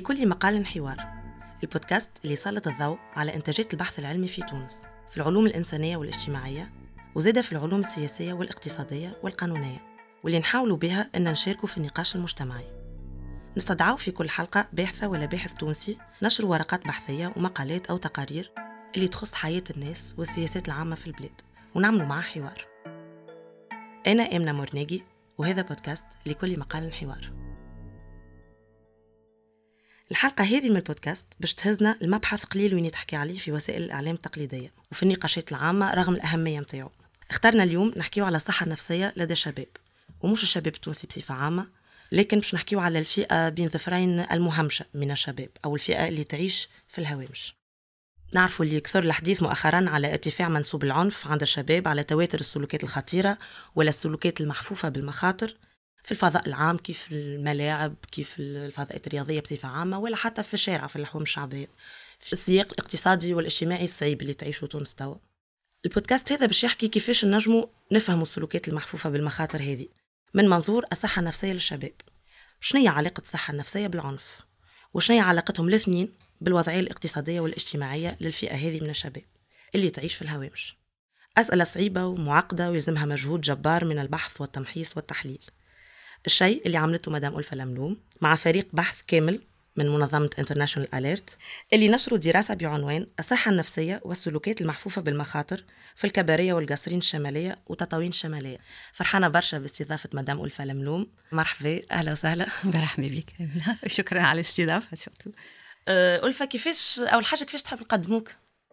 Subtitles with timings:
[0.00, 0.96] لكل مقال حوار.
[1.62, 4.78] البودكاست اللي يسلط الضوء على إنتاجية البحث العلمي في تونس
[5.10, 6.70] في العلوم الإنسانية والاجتماعية
[7.14, 9.78] وزادة في العلوم السياسية والاقتصادية والقانونية.
[10.24, 12.64] واللي نحاولوا بها أن نشاركوا في النقاش المجتمعي.
[13.56, 18.52] نستدعوا في كل حلقة باحثة ولا باحث تونسي نشر ورقات بحثية ومقالات أو تقارير
[18.96, 21.40] اللي تخص حياة الناس والسياسات العامة في البلاد
[21.74, 22.66] ونعملوا معاه حوار.
[24.06, 25.02] أنا آمنة مورناجي
[25.38, 27.39] وهذا بودكاست لكل مقال حوار.
[30.10, 34.72] الحلقة هذه من البودكاست باش تهزنا المبحث قليل وين تحكي عليه في وسائل الإعلام التقليدية
[34.92, 36.90] وفي النقاشات العامة رغم الأهمية متاعو
[37.30, 39.66] اخترنا اليوم نحكيو على الصحة النفسية لدى الشباب
[40.20, 41.68] ومش الشباب التونسي بصفة عامة
[42.12, 46.98] لكن باش نحكيو على الفئة بين ظفرين المهمشة من الشباب أو الفئة اللي تعيش في
[46.98, 47.54] الهوامش.
[48.32, 53.38] نعرفوا اللي كثر الحديث مؤخرا على ارتفاع منسوب العنف عند الشباب على تواتر السلوكات الخطيرة
[53.74, 55.56] ولا السلوكات المحفوفة بالمخاطر
[56.02, 60.96] في الفضاء العام كيف الملاعب كيف الفضاءات الرياضية بصفة عامة ولا حتى في الشارع في
[60.96, 61.68] اللحوم الشعبية.
[62.20, 65.14] في السياق الاقتصادي والاجتماعي الصعيب اللي تعيشه تونس توا
[65.84, 69.88] البودكاست هذا باش يحكي كيفاش نجموا نفهموا السلوكات المحفوفة بالمخاطر هذه.
[70.34, 71.92] من منظور الصحة النفسية للشباب.
[72.60, 74.40] شنو هي علاقة الصحة النفسية بالعنف؟
[74.94, 79.22] وشنو هي علاقتهم الاثنين بالوضعية الاقتصادية والاجتماعية للفئة هذه من الشباب
[79.74, 80.76] اللي تعيش في الهوامش؟
[81.38, 85.42] أسئلة صعيبة ومعقدة ويلزمها مجهود جبار من البحث والتمحيص والتحليل.
[86.26, 89.40] الشيء اللي عملته مدام ألفة لملوم مع فريق بحث كامل
[89.76, 91.36] من منظمة انترناشونال أليرت
[91.72, 95.64] اللي نشروا دراسة بعنوان الصحة النفسية والسلوكات المحفوفة بالمخاطر
[95.96, 98.58] في الكبارية والقصرين الشمالية وتطاوين الشمالية
[98.92, 101.06] فرحانة برشا باستضافة مدام ألفة لملوم.
[101.32, 101.80] مرحبا.
[101.90, 102.46] أهلا وسهلا.
[102.64, 103.32] مرحبا بك.
[103.96, 104.96] شكرا على الاستضافة
[105.88, 108.30] أه، ألفة كيفاش أول حاجة كيفاش تحب نقدموك؟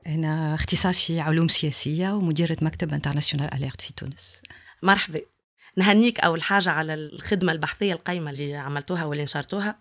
[0.08, 4.42] أنا اختصاصي علوم سياسية ومديرة مكتب International Alert في تونس.
[4.84, 5.22] مرحبا.
[5.78, 9.76] نهنيك أول حاجة على الخدمة البحثية القيمة اللي عملتوها واللي نشرتوها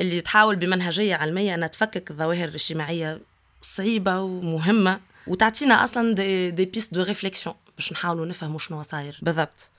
[0.00, 3.20] اللي تحاول بمنهجية علمية أنها تفكك الظواهر الاجتماعية
[3.62, 9.18] صعيبة ومهمة وتعطينا أصلا des, des pistes de réflexion باش نحاولوا نفهموا شنو صاير.
[9.22, 9.70] بالضبط.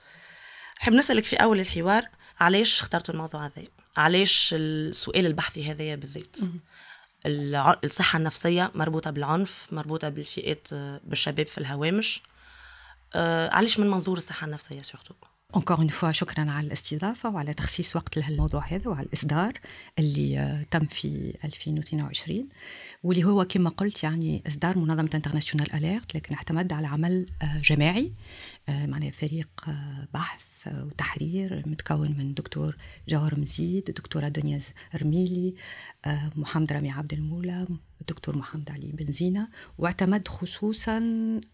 [0.82, 2.08] نحب نسألك في أول الحوار
[2.40, 3.64] علاش اخترتوا الموضوع هذا؟
[3.98, 6.38] علاش السؤال البحثي هذايا بالذات؟
[7.26, 10.68] الصحة النفسية مربوطة بالعنف مربوطة بالفئات
[11.04, 12.22] بالشباب في الهوامش.
[13.16, 15.14] آه، علاش من منظور الصحة النفسية surtout
[15.56, 19.54] encore une fois شكرا على الاستضافة وعلى تخصيص وقت لهالموضوع هذا وعلى الإصدار
[20.00, 22.50] اللي آه، تم في 2022
[23.04, 28.12] واللي هو كما قلت يعني إصدار منظمة International Alert لكن اعتمد على عمل آه، جماعي
[28.70, 29.50] آه، معناها فريق
[30.14, 32.78] بحث وتحرير متكون من دكتور
[33.10, 34.60] جوهر مزيد دكتورة دنيا
[34.96, 35.54] رميلي
[36.36, 37.68] محمد رامي عبد المولى
[38.04, 39.48] الدكتور محمد علي بن زينة
[39.78, 41.00] واعتمد خصوصا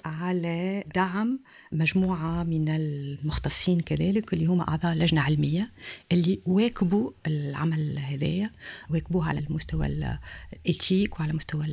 [0.05, 1.39] على دعم
[1.71, 5.71] مجموعة من المختصين كذلك اللي هم أعضاء لجنة علمية
[6.11, 8.51] اللي واكبوا العمل هذايا
[8.89, 11.65] واكبوه على المستوى الإيتيك وعلى مستوى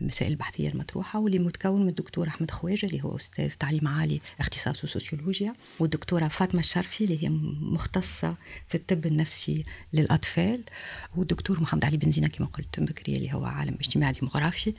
[0.00, 4.88] المسائل البحثية المطروحة واللي متكون من الدكتور أحمد خواجة اللي هو أستاذ تعليم عالي اختصاصه
[4.88, 7.28] سوسيولوجيا والدكتورة فاطمة الشرفي اللي هي
[7.60, 8.34] مختصة
[8.68, 10.60] في الطب النفسي للأطفال
[11.16, 14.74] والدكتور محمد علي بن زينة كما قلت بكري اللي هو عالم اجتماعي ديموغرافي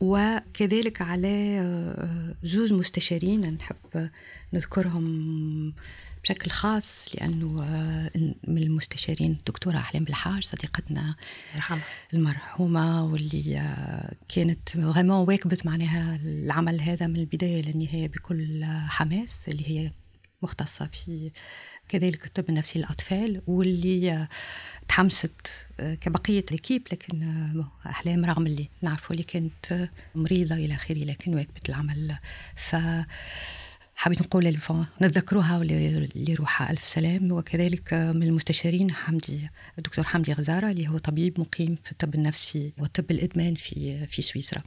[0.00, 4.10] وكذلك على آه، زوز مستشارين نحب
[4.52, 5.74] نذكرهم
[6.24, 8.10] بشكل خاص لأنه آه،
[8.48, 11.14] من المستشارين الدكتورة أحلام بالحاج صديقتنا
[12.14, 19.68] المرحومة واللي آه، كانت غيمون واكبت معناها العمل هذا من البداية للنهاية بكل حماس اللي
[19.68, 19.92] هي
[20.42, 21.30] مختصة في
[21.88, 24.28] كذلك الطب النفسي للأطفال واللي
[24.88, 25.32] تحمست
[25.80, 31.34] آه، كبقية الكيب لكن آه، أحلام رغم اللي نعرفه اللي كانت مريضة إلى آخره لكن
[31.34, 32.16] واكبت العمل.
[32.56, 32.76] ف
[33.96, 34.58] حبيت نقول
[35.02, 37.32] نتذكروها اللي روحها ألف سلام.
[37.32, 43.10] وكذلك من المستشارين حمدي الدكتور حمدي غزارة اللي هو طبيب مقيم في الطب النفسي والطب
[43.10, 44.62] الإدمان في في سويسرا.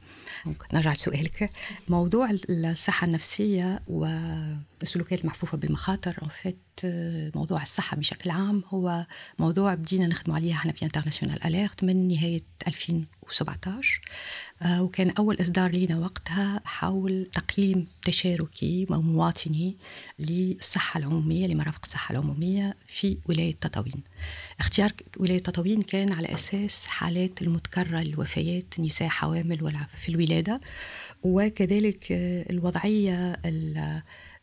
[0.74, 1.50] نرجع لسؤالك.
[1.88, 6.56] موضوع الصحة النفسية والسلوكيات المحفوفة بالمخاطر فات
[7.34, 9.06] موضوع الصحة بشكل عام هو
[9.38, 14.00] موضوع بدينا نخدم عليه إحنا في انترناسيونال اليرت من نهاية 2017
[14.62, 19.76] آه، وكان أول إصدار لنا وقتها حول تقييم تشاركي أو مواطني
[20.18, 24.02] للصحة العمومية لمرافق الصحة العمومية في ولاية تطاوين.
[24.60, 30.60] اختيار ولاية تطاوين كان على أساس حالات المتكررة للوفيات نساء حوامل في الولادة.
[31.22, 32.06] وكذلك
[32.50, 33.36] الوضعية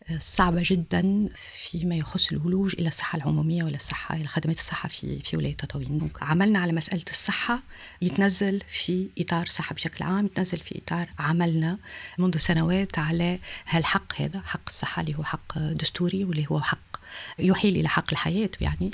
[0.09, 1.25] الصعبة جدا
[1.69, 5.55] فيما يخص يخص الولوج إلى الصحة العمومية وإلى الصحة إلى خدمات الصحة في في ولاية
[5.55, 6.09] تطاوين.
[6.21, 7.59] عملنا على مسألة الصحة
[8.01, 11.77] يتنزل في إطار الصحه بشكل عام يتنزل في إطار عملنا
[12.17, 17.02] منذ سنوات على هالحق هذا حق الصحة اللي هو حق دستوري واللي هو حق
[17.39, 18.91] يحيل إلى حق الحياة يعني.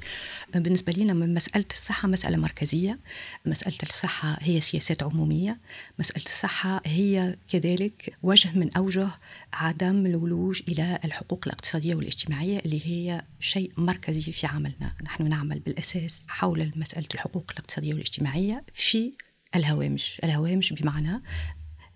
[0.56, 3.00] بالنسبة لنا مسألة الصحة مسألة مركزية.
[3.45, 5.60] مسألة الصحة هي سياسات عمومية.
[6.00, 9.07] مسألة الصحة هي كذلك وجه من أوجه
[9.54, 14.94] عدم الولوج إلى الحقوق الاقتصادية والاجتماعية اللي هي شيء مركزي في عملنا.
[15.04, 19.13] نحن نعمل بالأساس حول مسألة الحقوق الاقتصادية والاجتماعية في
[19.56, 20.19] الهوامش.
[20.24, 21.21] الهوامش بمعنى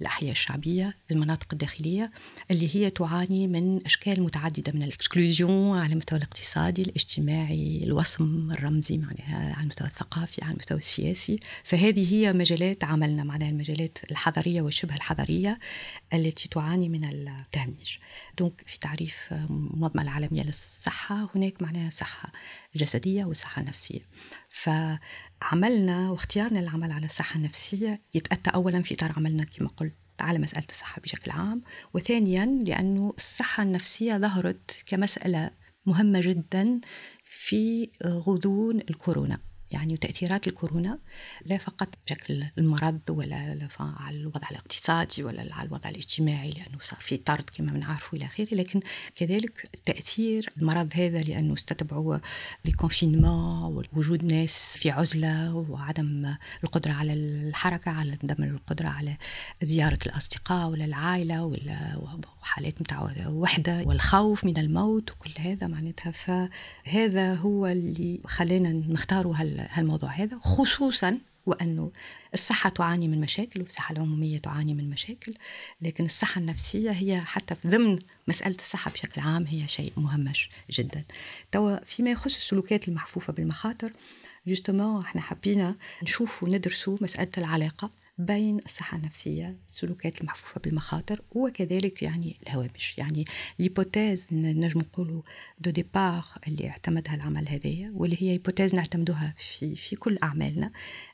[0.04, 2.12] الأحياء الشعبية المناطق الداخلية
[2.52, 8.98] اللي هي تعاني من أشكال متعددة من ال exclusion على المستوى الاقتصادي الاجتماعي الوصم الرمزي
[8.98, 11.40] معناها على المستوى الثقافي على المستوى السياسي.
[11.64, 15.60] فهذه هي مجالات عملنا معناها المجالات الحضرية والشبه الحضرية
[16.14, 18.00] التي تعاني من التهميش.
[18.40, 22.32] donc في تعريف المنظمة العالمية للصحة هناك معناها صحة.
[22.76, 24.02] جسدية وصحة نفسية.
[24.50, 30.66] فعملنا واختيارنا العمل على الصحة النفسية يتأتى أولا في إطار عملنا كما قلت على مسألة
[30.70, 31.62] الصحة بشكل عام
[31.94, 35.52] وثانيا لأنه الصحة النفسية ظهرت كمسألة
[35.86, 36.82] مهمة جدا
[37.26, 39.40] في غضون الكورونا.
[39.74, 41.00] يعني وتأثيرات الكورونا
[41.46, 47.18] لا فقط بشكل المرض ولا على الوضع الاقتصادي ولا على الوضع الاجتماعي لأنه صار في
[47.18, 48.80] طرد كما بنعرفوا إلى آخره لكن
[49.16, 52.18] كذلك تأثير المرض هذا لأنه استتبعوا
[52.66, 59.18] بكونفينمون ووجود ناس في عزلة وعدم القدرة على الحركة على عدم القدرة على
[59.62, 61.98] زيارة الأصدقاء ولا العائلة ولا
[62.42, 69.36] وحالات متاع وحدة والخوف من الموت وكل هذا معناتها فهذا هو اللي خلانا نختاروا
[69.72, 71.92] هالموضوع هذا خصوصا وأنه
[72.34, 75.34] الصحة تعاني من مشاكل والصحة العمومية تعاني من مشاكل
[75.82, 81.04] لكن الصحة النفسية هي حتى في ضمن مسألة الصحة بشكل عام هي شيء مهمش جدا.
[81.52, 83.94] توا فيما يخص السلوكات المحفوفة بالمخاطر
[84.48, 88.03] justement إحنا حبينا نشوف وندرسوا مسألة العلاقة.
[88.18, 92.98] بين الصحة النفسية السلوكات المحفوفة بالمخاطر وكذلك يعني الهوامش.
[92.98, 93.26] يعني
[93.60, 95.22] l'hypothèse نجم نقولوا
[95.60, 100.72] de départ اللي اعتمدها العمل هذايا واللي هي hypothèse نعتمدوها في في كل أعمالنا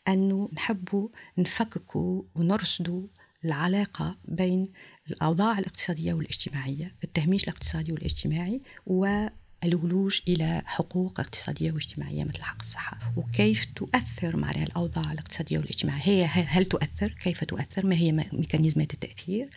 [0.07, 3.07] أنه نحبوا نفككوا ونرصدوا
[3.45, 4.71] العلاقة بين
[5.09, 9.27] الأوضاع الاقتصادية والاجتماعية التهميش الاقتصادي والاجتماعي و
[9.63, 16.43] الولوج إلى حقوق اقتصادية واجتماعية مثل حق الصحة وكيف تؤثر معناها الأوضاع الاقتصادية والاجتماعية؟ هي
[16.43, 19.49] هل تؤثر؟ كيف تؤثر؟ ما هي ميكانيزمات التأثير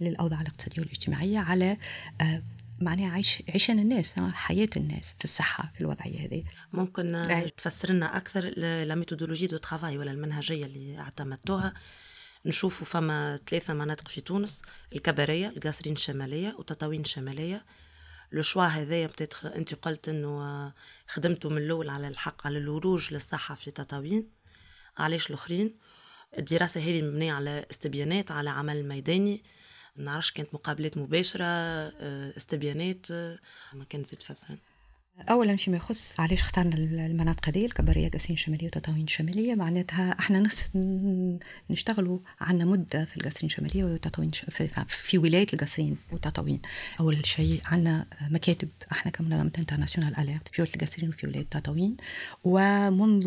[0.00, 1.76] للأوضاع الاقتصادية والاجتماعية على
[2.20, 2.42] آه،
[2.80, 6.44] معناها عيش عيشان الناس آه، حياة الناس في الصحة في الوضعية هذه.
[6.72, 7.26] ممكن
[7.56, 11.72] تفسر لنا أكثر la méthodologie de travail ولا المنهجية اللي اعتمدتوها؟
[12.46, 14.62] نشوفوا فما ثلاثة مناطق في تونس
[14.92, 17.64] الكبارية القصرين الشمالية وتطاوين الشمالية
[18.32, 19.10] le choix هذايا
[19.44, 20.72] أنت قلت إنه
[21.08, 24.30] خدمتوا من الأول على الحق على الولوج للصحة في تطاوين.
[24.98, 25.74] علاش الأخرين؟
[26.38, 29.42] الدراسة هذه مبنية على استبيانات على عمل ميداني.
[29.96, 31.44] نعرفش كانت مقابلات مباشرة
[32.36, 33.10] استبيانات
[33.72, 34.56] ما كانت تفسر
[35.20, 40.64] اولا فيما يخص علاش اخترنا المناطق هذه الكبريه قاسين الشماليه وتطاوين الشماليه معناتها إحنا نص
[41.70, 46.62] نشتغلوا عندنا مدة في القاسين الشماليه وتطاوين في, في ولايه القاسين وتطاوين.
[47.00, 51.96] أول شيء عندنا مكاتب أحنا كمنظمة انترناسيونال اليرت في ولاية القاسرين وفي ولاية تطاوين.
[52.44, 53.26] ومنذ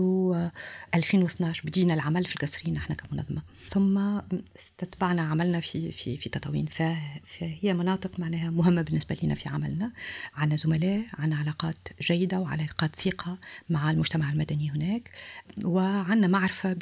[0.95, 3.41] 2012 بدينا العمل في القاسرين إحنا كمنظمة.
[3.69, 4.19] ثم
[4.55, 9.91] استتبعنا عملنا في في في تطاوين فهي مناطق معناها مهمة بالنسبة لنا في عملنا
[10.35, 13.37] عندنا زملاء عندنا علاقات جيدة وعلاقات ثقة
[13.69, 15.11] مع المجتمع المدني هناك
[15.65, 16.73] وعندنا معرفة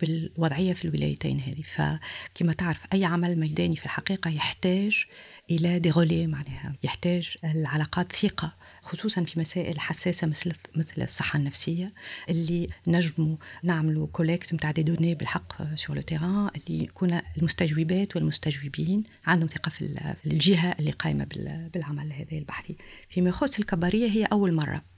[0.00, 1.62] بالوضعية في الولايتين هذه.
[1.62, 5.04] فكما تعرف أي عمل ميداني في الحقيقة يحتاج
[5.50, 8.52] إلى دي معناها يحتاج العلاقات ثقة.
[8.88, 11.90] خصوصا في مسائل حساسة مثل مثل الصحة النفسية
[12.28, 19.02] اللي نجموا نعملوا collecte نتاع des données بالحق sur le terrain اللي يكون المستجوبات والمستجوبين
[19.26, 21.26] عندهم ثقة في الجهة اللي قايمة
[21.74, 22.76] بالعمل هذا البحثي.
[23.08, 24.97] فيما يخص الكبارية هي أول مرة.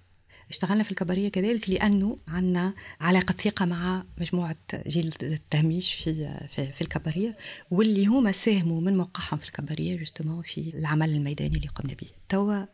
[0.50, 6.80] اشتغلنا في الكبارية كذلك لأنه عندنا علاقة ثقة مع مجموعة جيل التهميش في, في, في
[6.80, 7.36] الكبارية
[7.70, 12.08] واللي هما ساهموا من موقعهم في الكبارية justement في العمل الميداني اللي قمنا به.
[12.28, 12.64] توا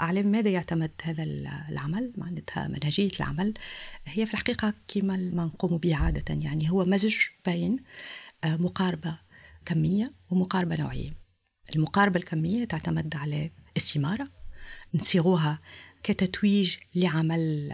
[0.00, 1.22] على ماذا يعتمد هذا
[1.68, 3.54] العمل؟ معناتها منهجية العمل
[4.06, 7.16] هي في الحقيقة كما ما نقوم به عادة يعني هو مزج
[7.46, 7.76] بين
[8.44, 9.18] آه، مقاربة
[9.64, 11.12] كمية ومقاربة نوعية.
[11.76, 14.28] المقاربة الكمية تعتمد على استمارة
[14.94, 15.58] نصيغوها
[16.06, 17.72] كتتويج لعمل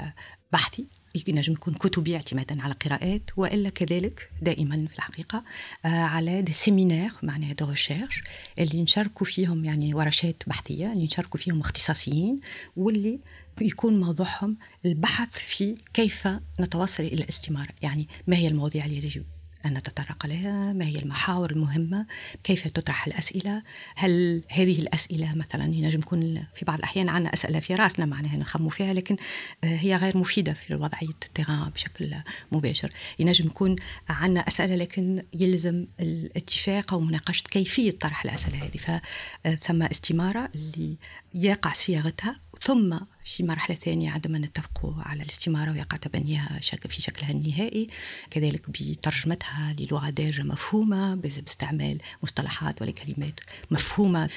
[0.53, 0.87] بحثي
[1.29, 5.45] ينجم يكون كتبي اعتمادا على قراءات وإلا كذلك دائما في الحقيقة
[5.85, 8.23] آه، على des séminaires معناها de recherche
[8.59, 12.41] اللي نشاركوا فيهم يعني ورشات بحثية اللي نشاركوا فيهم اختصاصيين
[12.77, 13.19] واللي
[13.61, 16.29] يكون موضوعهم البحث في كيف
[16.61, 19.25] نتوصل إلى الاستمارة يعني ما هي المواضيع اللي يجب
[19.67, 22.07] أن نتطرق لها ما هي المحاور المهمة؟
[22.45, 23.63] كيف تطرح الأسئلة؟
[23.97, 28.69] هل هذه الأسئلة مثلا ينجم يكون في بعض الأحيان عندنا أسئلة في رأسنا معناها نخمو
[28.69, 29.17] فيها لكن
[29.65, 32.15] آه، هي غير مفيدة في وضعية التيران بشكل
[32.53, 32.93] مباشر.
[33.19, 33.77] ينجم يكون
[34.09, 39.01] عندنا أسئلة لكن يلزم الاتفاق أو مناقشة كيفية طرح الأسئلة هذه.
[39.45, 40.97] فثم استمارة اللي
[41.35, 47.89] يقع صياغتها ثم في مرحلة ثانية عندما نتفق على الاستمارة ويقع تبنيها في شكلها النهائي
[48.31, 54.31] كذلك بترجمتها للغة دارجة مفهومة باستعمال مصطلحات وكلمات مفهومة.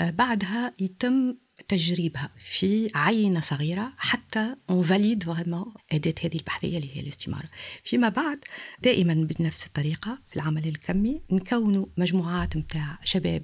[0.00, 1.34] آه، بعدها يتم
[1.68, 7.48] تجريبها في عينة صغيرة حتى on valide vraiment أداة هذه البحثية اللي هي الاستمارة.
[7.84, 8.38] فيما بعد
[8.82, 13.42] دائما بنفس الطريقة في العمل الكمي نكونوا مجموعات متاع شباب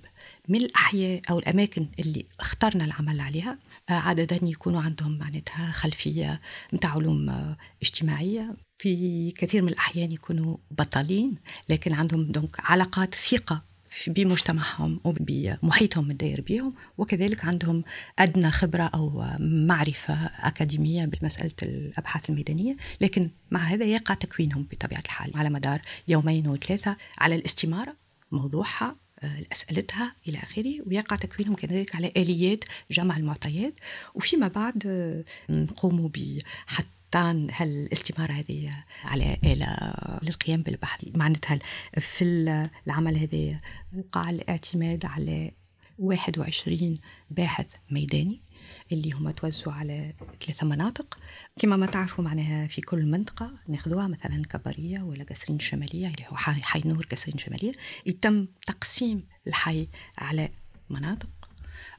[0.49, 3.58] من الأحياء أو الأماكن اللي اخترنا العمل عليها.
[3.88, 6.40] عادة يكونوا عندهم معناتها خلفية
[6.73, 8.56] متاع علوم اجتماعية.
[8.78, 11.35] في كثير من الأحيان يكونوا بطلين
[11.68, 13.62] لكن عندهم دونك علاقات ثقة
[14.07, 17.85] بمجتمعهم وبمحيطهم الداير بهم وكذلك عندهم
[18.19, 22.76] أدنى خبرة أو معرفة أكاديمية بمسألة الأبحاث الميدانية.
[23.00, 27.97] لكن مع هذا يقع تكوينهم بطبيعة الحال على مدار يومين وثلاثة على الاستمارة
[28.33, 33.75] موضوعها آه، أسئلتها إلى آخره ويقع تكوينهم كذلك على آليات جمع المعطيات.
[34.15, 41.58] وفيما بعد آه، نقوم بحتى هل الاستمارة هذه على آلة للقيام بالبحث معناتها
[42.00, 42.25] في
[42.86, 43.60] العمل هذا
[43.96, 45.50] وقع الاعتماد على
[45.98, 46.98] 21
[47.30, 48.40] باحث ميداني
[48.92, 51.18] اللي هما توزعوا على ثلاثة مناطق.
[51.58, 56.36] كما ما تعرفوا معناها في كل منطقة ناخذوها مثلا كبرية ولا قصرين الشمالية اللي هو
[56.36, 57.72] حي نور قصرين الشمالية
[58.06, 60.48] يتم تقسيم الحي على
[60.90, 61.50] مناطق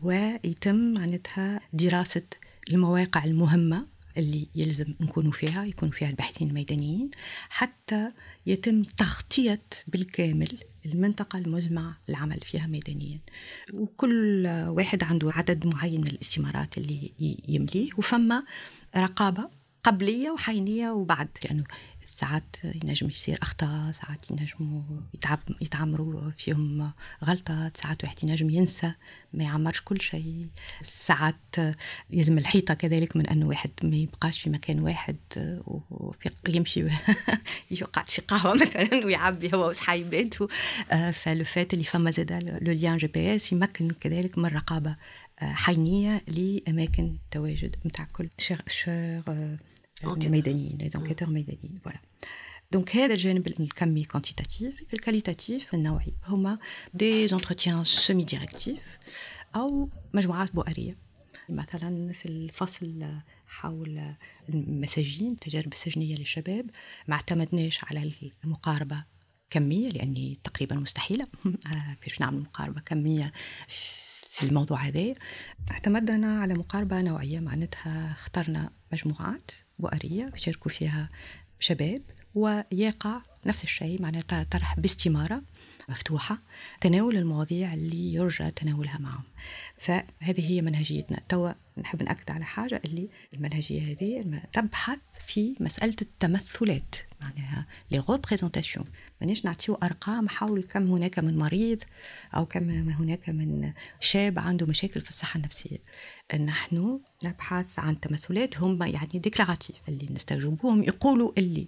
[0.01, 2.25] ويتم معناتها دراسة
[2.69, 7.12] المواقع المهمة اللي يلزم نكونوا فيها يكونوا فيها الباحثين الميدانيين
[7.50, 8.12] حتى
[8.45, 13.19] يتم تغطية بالكامل المنطقة المزمع العمل فيها ميدانيا.
[13.74, 17.12] وكل واحد عنده عدد معين من الاستمارات اللي
[17.47, 17.89] يمليه.
[17.97, 18.43] وفما
[18.97, 19.50] رقابة
[19.83, 21.29] قبلية وحينية وبعد.
[21.43, 21.63] لأنه
[22.17, 24.81] ساعات ينجم يصير أخطاء ساعات ينجموا
[25.13, 26.91] يتعب يتعمروا فيهم
[27.24, 28.93] غلطات ساعات واحد ينجم ينسى
[29.33, 30.47] ما يعمرش كل شيء.
[30.81, 31.55] ساعات
[32.09, 35.15] يلزم الحيطة كذلك من أنه واحد ما يبقاش في مكان واحد
[36.47, 36.88] ويمشي
[37.71, 40.47] يقعد في قهوة مثلا ويعبي هو وصحايباته
[41.12, 42.31] فلو فات اللي فما زاد
[42.62, 44.95] le lien GPS يمكن كذلك من الرقابة
[45.39, 49.22] حينية لأماكن تواجد نتاع كل chercheurs
[50.04, 52.00] ميدانيين les enquêteurs ميدانيين voilà
[52.72, 56.60] donc هذا الجانب الكمي quantitatif في ال qualitatif النوعي هما
[56.93, 58.98] des entretiens semi-directifs
[59.56, 60.98] أو مجموعات بؤريه
[61.50, 63.06] مثلا في الفصل
[63.48, 64.01] حول
[64.50, 66.70] المساجين التجارب السجنيه للشباب
[67.08, 68.12] ما اعتمدناش على
[68.44, 69.04] المقاربه
[69.50, 71.27] كميه لاني تقريبا مستحيله
[72.01, 73.32] كيفاش نعمل مقاربه كميه
[74.30, 75.13] في الموضوع هذا
[75.72, 81.10] اعتمدنا على مقاربة نوعية معناتها اخترنا مجموعات بؤرية يشاركوا فيها
[81.60, 82.01] شباب
[82.36, 85.41] ويقع نفس الشيء معناتها طرح باستمارة.
[85.89, 86.39] مفتوحة
[86.82, 89.24] تناول المواضيع اللي يرجى تناولها معهم.
[89.77, 91.20] فهذه هي منهجيتنا.
[91.29, 98.86] توا نحب نأكد على حاجة اللي المنهجية هذه تبحث في مسألة التمثلات معناها les représentations
[99.22, 101.84] مانيش نعطيو أرقام حول كم هناك من مريض
[102.36, 105.77] أو كم هناك من شاب عنده مشاكل في الصحة النفسية.
[106.39, 111.67] نحن نبحث عن تمثلات هم يعني déclaratif اللي نستجوبوهم يقولوا اللي.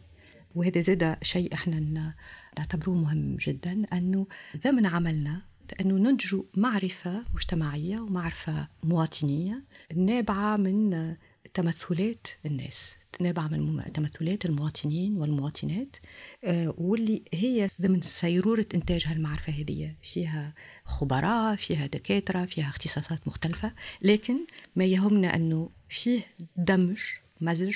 [0.56, 2.14] وهذا زاد شيء إحنا
[2.58, 4.28] نعتبروه مهم جدا أنه
[4.64, 5.42] ضمن عملنا
[5.82, 9.64] أنه ننتج معرفة مجتمعية ومعرفة مواطنية
[9.96, 11.16] نابعة من
[11.54, 15.96] تمثلات الناس نابعة من تمثلات المواطنين والمواطنات
[16.44, 19.96] آه، واللي هي ضمن سيرورة إنتاج هالمعرفة هذه.
[20.02, 20.54] فيها
[20.86, 24.38] خبراء فيها دكاترة فيها اختصاصات مختلفة لكن
[24.76, 26.22] ما يهمنا أنه فيه
[26.58, 27.00] دمج
[27.42, 27.76] مزج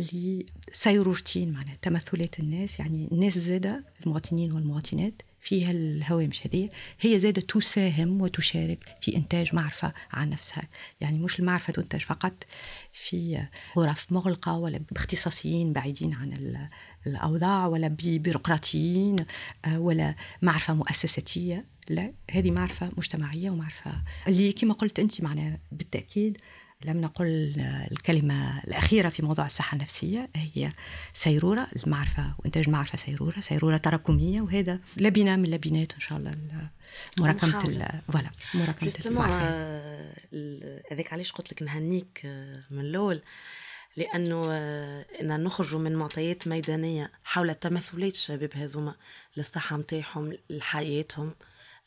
[0.00, 6.68] لسيرورتين معناها تمثلات الناس يعني الناس زادة المواطنين والمواطنات فيها الهوامش هذه
[7.00, 10.62] هي زادة تساهم وتشارك في إنتاج معرفة عن نفسها.
[11.00, 12.44] يعني مش المعرفة تنتج فقط
[12.92, 13.46] في
[13.78, 16.58] غرف مغلقة ولا باختصاصيين بعيدين عن
[17.06, 19.16] الأوضاع ولا ببيروقراطيين
[19.64, 26.38] آه، ولا معرفة مؤسساتية لا هذه معرفة مجتمعية ومعرفة اللي كما قلت أنت معناها بالتأكيد
[26.84, 27.54] لم نقل
[27.92, 30.72] الكلمة الأخيرة في موضوع الصحة النفسية هي
[31.14, 36.30] سيرورة المعرفة وإنتاج المعرفة سيرورة سيرورة تراكمية وهذا لبنة من لبنات إن شاء الله
[37.18, 38.92] مراكمة فوالا مراكمة
[39.42, 43.20] آه، هذاك علاش قلت لك نهنيك آه، من الأول؟
[43.96, 48.94] لأنه آه، إن نخرجوا من معطيات ميدانية حول تمثلات الشباب هذوما
[49.36, 51.34] للصحة نتاعهم لحياتهم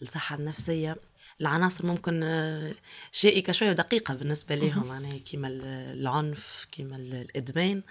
[0.01, 0.97] الصحه النفسية
[1.41, 2.73] العناصر ممكن آه،
[3.11, 7.81] شائكة شوية ودقيقة بالنسبة لهم معناها كيما العنف كيما الإدمان.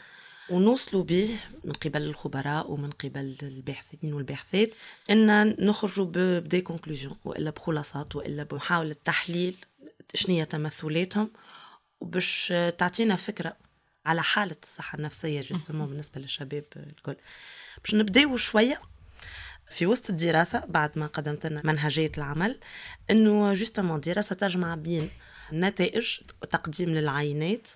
[0.51, 4.75] ونوصلوا به من قبل الخبراء ومن قبل الباحثين والباحثات
[5.11, 6.07] إن نخرجوا
[6.41, 9.57] ب des conclusions وإلا بخلاصات وإلا بمحاولة تحليل
[10.15, 11.31] شنو تمثلاتهم
[12.01, 13.57] وباش تعطينا فكرة
[14.07, 17.17] على حالة الصحة النفسية justement بالنسبة للشباب الكل.
[17.85, 18.81] باش نبداو شوية.
[19.71, 22.59] في وسط الدراسة بعد ما قدمت لنا منهجية العمل
[23.11, 25.11] إنه justement دراسة تجمع بين
[25.53, 27.69] نتائج وتقديم للعينات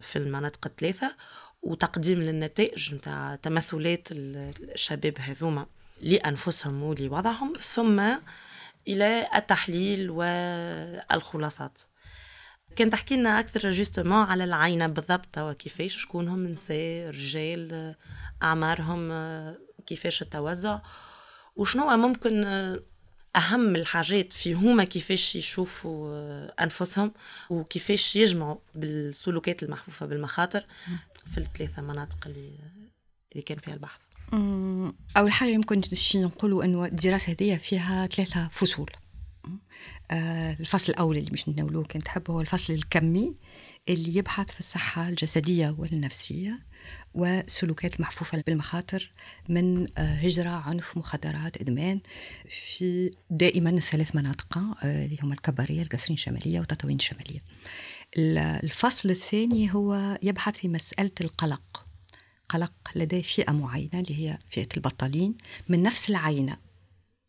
[0.00, 1.16] في المناطق الثلاثة
[1.62, 5.66] وتقديم للنتائج نتاع تمثلات الشباب هذوما
[6.02, 8.00] لأنفسهم ولوضعهم ثم
[8.88, 11.80] إلى التحليل والخلاصات.
[12.76, 15.56] كان تحكي لنا أكثر جوستومون على العينة بالضبط
[15.86, 17.94] شكون هم نساء رجال
[18.42, 19.12] أعمارهم
[19.86, 20.80] كيفاش التوزع؟
[21.56, 22.44] وشنو ممكن
[23.36, 27.12] أهم الحاجات في هما كيفاش يشوفوا أنفسهم
[27.50, 30.64] وكيفاش يجمعوا بالسلوكات المحفوفة بالمخاطر
[31.32, 32.50] في الثلاثة مناطق اللي
[33.32, 34.00] اللي كان فيها البحث.
[35.16, 35.80] أول حاجة يمكن
[36.14, 38.90] نقولوا إنه الدراسة هذه فيها ثلاثة فصول.
[40.10, 43.34] آه، الفصل الأول اللي مش نناولوه كنت تحب هو الفصل الكمي
[43.88, 46.65] اللي يبحث في الصحة الجسدية والنفسية.
[47.16, 49.10] وسلوكات محفوفة بالمخاطر
[49.48, 52.00] من آه، هجرة عنف مخدرات إدمان
[52.48, 57.40] في دائما الثلاث مناطق آه، اللي هم الكبارية القصرين الشمالية وتطاوين الشمالية.
[58.64, 61.86] الفصل الثاني هو يبحث في مسألة القلق.
[62.48, 65.34] قلق لدى فئة معينة اللي هي فئة البطالين
[65.68, 66.56] من نفس العينة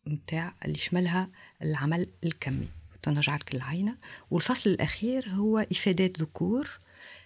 [0.06, 1.28] متاع اللي يشملها
[1.62, 2.68] العمل الكمي.
[3.02, 3.96] تنرجع لك العينة.
[4.30, 6.68] والفصل الأخير هو إفادات ذكور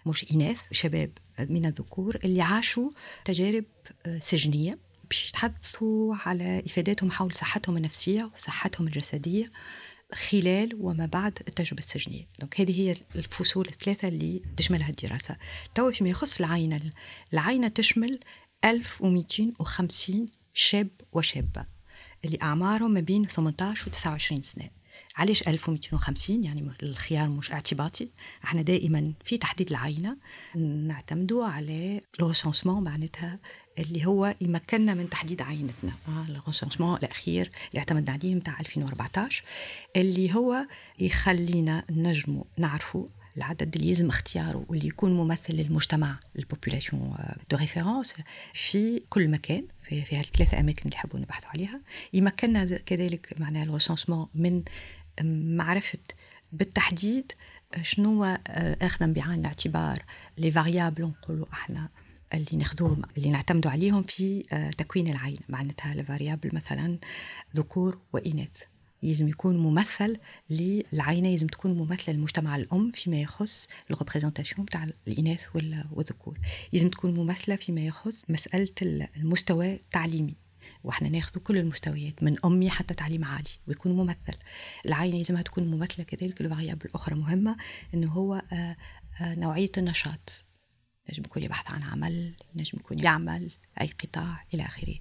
[0.07, 2.91] مش إناث شباب من الذكور اللي عاشوا
[3.25, 3.65] تجارب
[4.07, 4.79] آه، سجنية.
[5.11, 9.53] باش يتحدثوا على إفاداتهم حول صحتهم النفسية وصحتهم الجسدية
[10.15, 12.27] خلال وما بعد التجربة السجنية.
[12.41, 15.37] donc هذه هي الفصول الثلاثة اللي تشملها الدراسة.
[15.75, 16.81] تو فيما يخص العينة
[17.33, 18.21] العينة تشمل
[18.65, 21.67] 1250 شاب وشابة
[22.25, 24.82] اللي أعمارهم ما بين 18 و 29 سنة.
[25.17, 28.11] علاش 1250 يعني الخيار مش اعتباطي.
[28.45, 30.17] إحنا دائما في تحديد العينة
[30.57, 33.39] نعتمدوا على recensement ال معناتها
[33.79, 35.93] اللي هو يمكننا من تحديد عينتنا.
[36.09, 39.45] آه recensement ال الأخير اللي اعتمدنا عليه نتاع 2014
[39.97, 40.67] اللي هو
[40.99, 47.17] يخلينا نجموا نعرفوا العدد اللي يلزم اختياره واللي يكون ممثل للمجتمع ال population
[47.51, 48.15] de référence
[48.53, 51.81] في كل مكان في, في هالثلاث أماكن اللي حبوا نبحثوا عليها.
[52.13, 54.63] يمكننا كذلك معناها ال recensement من
[55.57, 55.99] معرفة
[56.53, 57.33] بالتحديد
[57.83, 58.25] شنو
[58.83, 60.03] اخذا بعين الاعتبار
[60.39, 61.89] les variables نقولوا إحنا
[62.35, 64.43] اللي ناخذوهم اللي نعتمدوا عليهم في
[64.79, 65.39] تكوين العينة.
[65.49, 66.99] معناتها ال variable مثلا
[67.57, 68.63] ذكور وإناث.
[69.03, 70.17] يلزم يكون ممثل
[70.51, 75.45] للعينة يلزم تكون ممثلة للمجتمع الأم فيما يخص ال représentation بتاع الإناث
[75.93, 76.39] والذكور.
[76.73, 78.69] يلزم تكون ممثلة فيما يخص مسألة
[79.17, 80.35] المستوى التعليمي.
[80.85, 84.39] وإحنا ناخذ كل المستويات من أمي حتى تعليم عالي ويكون ممثل.
[84.87, 87.57] العينة لازمها تكون ممثلة كذلك ال variable الاخرى مهمة
[87.95, 88.77] إنه هو آه،
[89.21, 90.45] آه، نوعية النشاط.
[91.11, 94.95] نجم يكون يبحث عن عمل نجم يكون يعمل أي قطاع إلى آخره.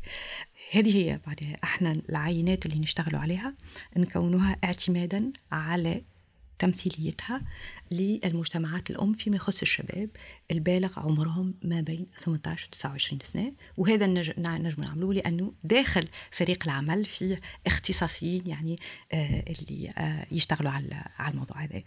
[0.71, 3.53] هذه هي بعد أحنا العينات اللي نشتغلوا عليها
[3.97, 6.01] نكونوها اعتمادا على
[6.59, 7.41] تمثيليتها
[7.91, 10.09] للمجتمعات الأم فيما يخص الشباب
[10.51, 13.53] البالغ عمرهم ما بين 18 و 29 سنة.
[13.77, 18.77] وهذا نجم نعملوه لأنه داخل فريق العمل فيه اختصاصيين يعني
[19.13, 21.83] آه اللي آه يشتغلوا على الموضوع هذا.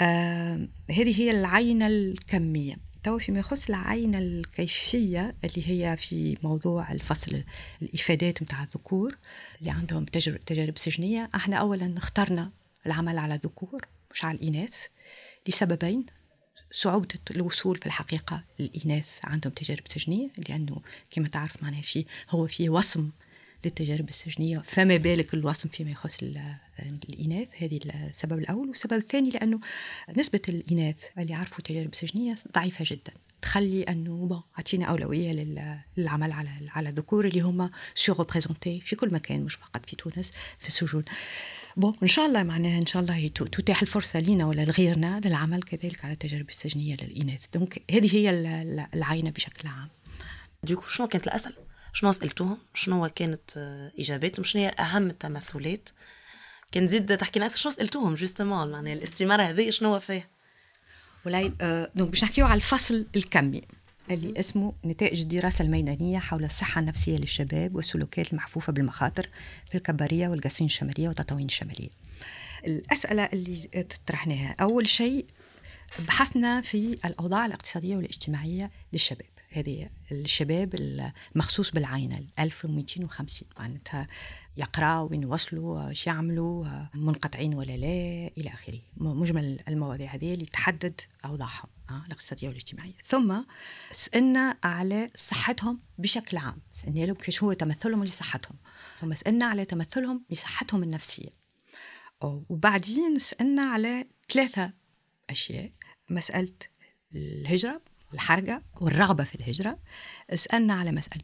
[0.00, 2.76] آه هذه هي العينة الكمية.
[3.06, 7.42] تو فيما يخص العينة الكيفية اللي هي في موضوع الفصل
[7.82, 9.16] الإفادات متاع الذكور
[9.60, 10.04] اللي عندهم
[10.46, 12.50] تجارب سجنية إحنا أولا اخترنا
[12.86, 14.74] العمل على الذكور مش على الإناث.
[15.48, 16.06] لسببين؟
[16.72, 22.68] صعوبة الوصول في الحقيقة للإناث عندهم تجارب سجنية لأنه كما تعرف معناها في هو في
[22.68, 23.10] وصم
[23.64, 24.58] للتجارب السجنية.
[24.58, 26.18] فما بالك الوصم فيما يخص
[27.08, 28.68] الإناث؟ هذه السبب الأول.
[28.68, 29.60] والسبب الثاني لأنه
[30.16, 33.12] نسبة الإناث اللي يعرفوا تجارب سجنية ضعيفة جدا.
[33.42, 35.32] تخلي أنه bon اعطينا أولوية
[35.96, 40.68] للعمل على على الذكور اللي هم سو في كل مكان مش فقط في تونس في
[40.68, 41.04] السجون.
[41.76, 46.04] bon إن شاء الله معناها إن شاء الله تتاح الفرصة لنا ولا لغيرنا للعمل كذلك
[46.04, 47.44] على التجارب السجنية للإناث.
[47.54, 48.30] donc هذه هي
[48.94, 49.88] العينة بشكل عام.
[50.62, 51.56] du coup شنو كانت الاسئله
[51.96, 53.50] شنو سألتوهم؟ شنو كانت
[53.98, 55.88] إجاباتهم؟ شنو هي أهم التمثلات
[56.72, 60.28] كان زيد تحكي لنا شنو سألتوهم justement معناها الاستمارة هذه شنو فيها
[61.26, 63.62] voilà آه donc باش نحكيو على الفصل الكمي
[64.10, 69.28] اللي اسمه نتائج الدراسة الميدانية حول الصحة النفسية للشباب والسلوكات المحفوفة بالمخاطر
[69.68, 71.90] في الكبارية والقصرين الشمالية وتطاوين الشمالية.
[72.66, 75.26] الأسئلة اللي طرحناها أول شيء
[76.06, 79.35] بحثنا في الأوضاع الاقتصادية والاجتماعية للشباب.
[79.50, 84.06] هذه الشباب المخصوص بالعينة 1250 معناتها
[84.56, 88.80] يقراوا وين وصلوا شو يعملوا منقطعين ولا لا إلى آخره.
[88.96, 91.68] مجمل المواضيع هذه اللي تحدد أوضاعهم
[92.06, 92.94] الاقتصادية والاجتماعية.
[93.06, 93.42] ثم
[93.92, 98.56] سألنا على صحتهم بشكل عام سألنا لهم كيف هو تمثلهم لصحتهم.
[99.00, 101.28] ثم سألنا على تمثلهم لصحتهم النفسية.
[102.22, 104.72] وبعدين سألنا على ثلاثة
[105.30, 105.72] أشياء.
[106.10, 106.52] مسألة
[107.14, 107.80] الهجرة
[108.16, 109.78] الحرقة والرغبة في الهجرة
[110.34, 111.22] سألنا على مسألة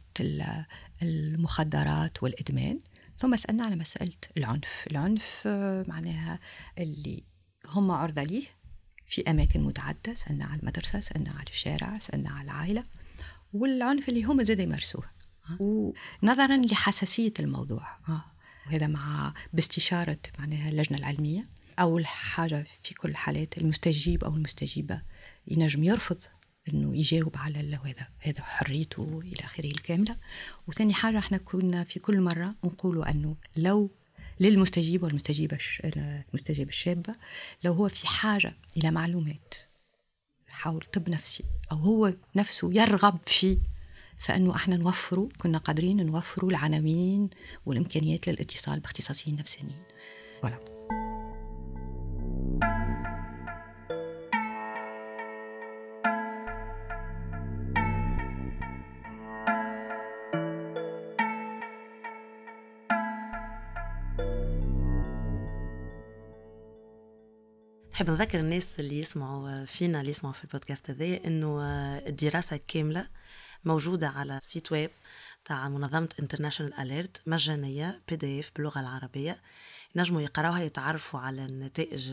[1.01, 2.79] المخدرات والإدمان
[3.17, 4.85] ثم سألنا على مسألة العنف.
[4.91, 5.47] العنف
[5.87, 6.39] معناها
[6.77, 7.23] اللي
[7.67, 8.45] هم عرضة ليه
[9.07, 12.83] في أماكن متعددة سألنا على المدرسة سألنا على الشارع سألنا على العائلة
[13.53, 15.03] والعنف اللي هم زاد يمارسوه
[15.59, 17.97] ونظرا لحساسية الموضوع
[18.67, 25.01] وهذا مع باستشارة معناها اللجنة العلمية أول حاجة في كل الحالات المستجيب أو المستجيبة
[25.47, 26.19] ينجم يرفض
[26.67, 30.15] إنه يجاوب على هذا هذا حريته إلى آخره الكاملة
[30.67, 33.91] وثاني حاجة إحنا كنا في كل مرة نقولوا إنه لو
[34.39, 35.57] للمستجيب والمستجيبة
[36.33, 37.15] المستجيبة الشابة
[37.63, 39.53] لو هو في حاجة إلى معلومات
[40.47, 43.57] حول طب نفسي أو هو نفسه يرغب فيه
[44.19, 47.29] فإنه إحنا نوفروا كنا قادرين نوفروا العناوين
[47.65, 49.83] والإمكانيات للاتصال باختصاصيين نفسانيين
[50.45, 50.72] voilà.
[68.03, 71.61] نحب نذكر الناس اللي يسمعوا فينا اللي يسمعوا في البودكاست هذا إنه
[72.07, 73.07] الدراسة كاملة
[73.65, 74.91] موجودة على site web
[75.45, 79.37] تاع منظمة International Alert مجانية PDF باللغة العربية.
[79.95, 82.11] ينجموا يقراوها يتعرفوا على النتائج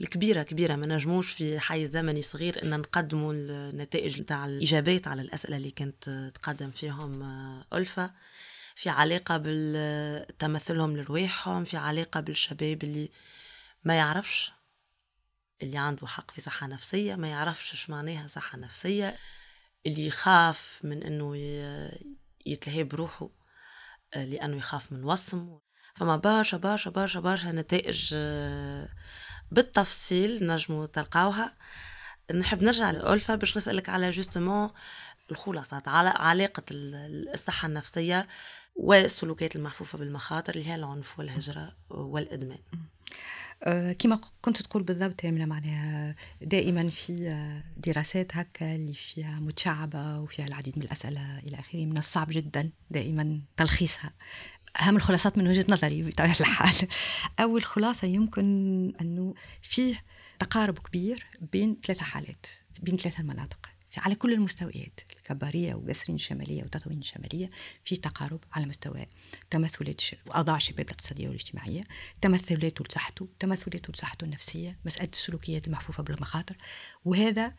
[0.00, 0.76] الكبيرة كبيرة.
[0.76, 6.30] ما نجموش في حيز زمني صغير إن نقدموا النتائج تاع الإجابات على الأسئلة اللي كانت
[6.34, 7.22] تقدم فيهم
[7.72, 8.10] ألفة
[8.74, 13.10] في علاقة بالتمثلهم لرواحهم في علاقة بالشباب اللي
[13.84, 14.57] ما يعرفش.
[15.62, 19.16] اللي عنده حق في صحة نفسية ما يعرفش شو معناها صحة نفسية
[19.86, 21.36] اللي يخاف من إنه
[22.46, 23.30] يتلهي بروحه
[24.14, 25.58] آه، لأنه يخاف من وصم.
[25.94, 28.88] فما برشا برشا برشا برشا نتائج آه،
[29.50, 31.52] بالتفصيل نجموا تلقاوها.
[32.34, 34.70] نحب نرجع لألفا باش نسألك على جوستمون
[35.30, 38.28] الخلاصات على علاقة الصحة النفسية
[38.76, 42.58] والسلوكات المحفوفة بالمخاطر اللي هي العنف والهجرة والإدمان.
[43.98, 50.46] كما كنت تقول بالضبط يا معناها دائما في آه، دراسات هكا اللي فيها متشعبة وفيها
[50.46, 54.12] العديد من الأسئلة إلى آخره من الصعب جدا دائما تلخيصها.
[54.80, 56.88] أهم الخلاصات من وجهة نظري بطبيعة الحال.
[57.40, 58.44] أول خلاصة يمكن
[59.00, 60.02] أنه فيه
[60.38, 62.46] تقارب كبير بين ثلاثة حالات
[62.82, 65.00] بين ثلاثة مناطق على كل المستويات.
[65.30, 67.50] الكبارية وقسرين الشمالية وتطوين الشمالية
[67.84, 69.06] في تقارب على مستوى
[69.50, 71.82] تمثلات وأوضاع الشباب الاقتصادية والاجتماعية
[72.20, 76.56] تمثلاته لصحته تمثلاته لصحته النفسية مسألة السلوكيات المحفوفة بالمخاطر
[77.04, 77.54] وهذا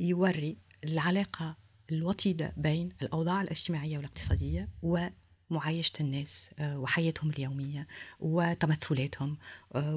[0.00, 1.56] يوري العلاقة
[1.92, 4.68] الوطيدة بين الأوضاع الاجتماعية والاقتصادية
[5.50, 7.86] و معايشة الناس آه، وحياتهم اليومية
[8.20, 9.38] وتمثلاتهم
[9.74, 9.96] آه،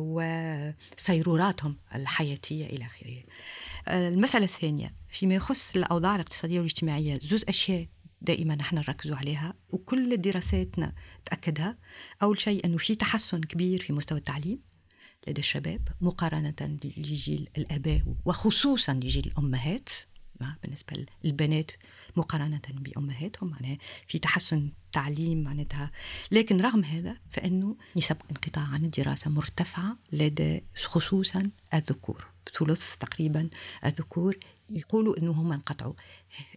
[0.97, 3.23] وسيروراتهم الحياتية إلى آخره.
[3.87, 7.87] آه، المسألة الثانية فيما يخص الأوضاع الاقتصادية والاجتماعية زوز أشياء
[8.21, 10.93] دائما نحن نركزوا عليها وكل دراساتنا
[11.25, 11.77] تأكدها.
[12.23, 14.59] أول شيء أنه في تحسن كبير في مستوى التعليم
[15.27, 19.89] لدى الشباب مقارنة لجيل الآباء وخصوصا لجيل الأمهات.
[20.39, 21.71] بالنسبة للبنات
[22.15, 25.91] مقارنة بأمهاتهم معناها في تحسن تعليم معناتها.
[26.31, 31.43] لكن رغم هذا فإنه نسب انقطاع عن الدراسة مرتفعة لدى خصوصا
[31.73, 33.49] الذكور ثلث تقريبا
[33.85, 34.37] الذكور
[34.75, 35.93] يقولوا إنه هم انقطعوا.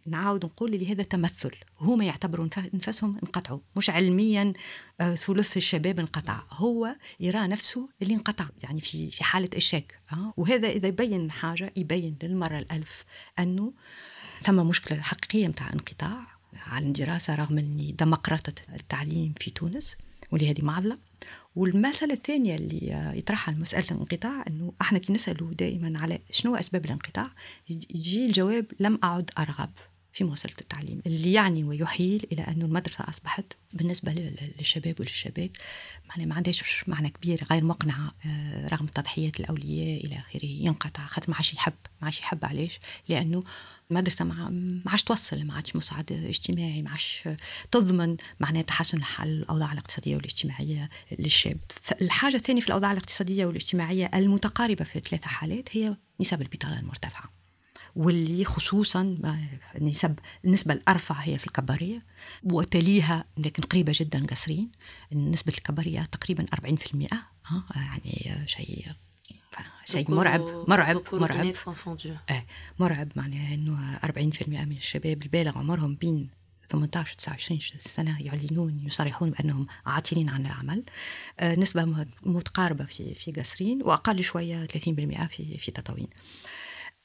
[0.07, 1.51] نعاود نقول اللي هذا تمثل.
[1.81, 3.61] هما يعتبروا أنفسهم انقطعوا.
[3.77, 4.53] مش علميا
[5.01, 6.43] آه، ثلث الشباب انقطع.
[6.53, 11.73] هو يرى نفسه اللي انقطع يعني في في حالة إشاك آه، وهذا إذا يبين حاجة
[11.77, 13.05] يبين للمره الألف
[13.39, 13.73] أنه
[14.43, 19.97] ثم مشكلة حقيقية متاع انقطاع عن دراسه رغم إني دمقراطه التعليم في تونس
[20.33, 20.99] واللي هذه معضله
[21.57, 27.31] والمسألة الثانية اللي يطرحها مسألة الانقطاع أنه إحنا كي نسألوا دائما على شنو أسباب الانقطاع
[27.69, 29.71] يجي الجواب لم أعد أرغب.
[30.17, 35.51] في مواصلة التعليم اللي يعني ويحيل إلى أن المدرسة أصبحت بالنسبة للشباب وللشباب
[36.09, 41.31] معنى ما عندهاش معنى كبير غير مقنعة آه، رغم تضحيات الأولياء إلى آخره ينقطع خاطر
[41.31, 43.45] ما عادش يحب ما عادش يحب علاش؟ لأنه
[43.91, 47.29] المدرسة ما عادش توصل ما عادش مساعد اجتماعي ما عادش
[47.73, 51.59] تضمن معناها تحسن الأوضاع الاقتصادية والاجتماعية للشاب.
[52.01, 57.36] الحاجة الثانية في الأوضاع الاقتصادية والاجتماعية المتقاربة في ثلاثة حالات هي نسب البطالة المرتفعة.
[57.97, 59.17] واللي خصوصا
[59.81, 62.03] نسب النسبة الأرفع هي في الكبارية
[62.45, 64.71] وتليها لكن قريبة جدا قصرين.
[65.13, 67.09] نسبة الكبارية تقريبا 40%
[67.47, 68.87] ها يعني شيء
[69.85, 71.41] شيء مرعب مرعب مرعب.
[72.31, 72.47] إيه
[72.79, 76.29] مرعب معناها إنه 40% من الشباب البالغ عمرهم بين
[76.69, 80.85] 18 و 29 سنة يعلنون يصرحون بأنهم عاطلين عن العمل.
[81.41, 84.69] آه نسبة متقاربة في في قصرين وأقل شوية 30%
[85.27, 86.09] في في تطاوين.
[86.13, 86.56] آه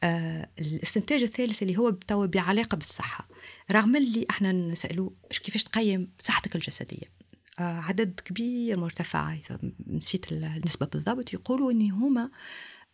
[0.04, 3.28] الاستنتاج الثالث اللي هو توا بعلاقة بالصحة.
[3.72, 5.10] رغم اللي إحنا نسألوا
[5.44, 7.22] كيفاش تقيم صحتك الجسدية.
[7.60, 12.32] آه عدد كبير مرتفع إذا نسيت النسبة بالضبط يقولوا أن هما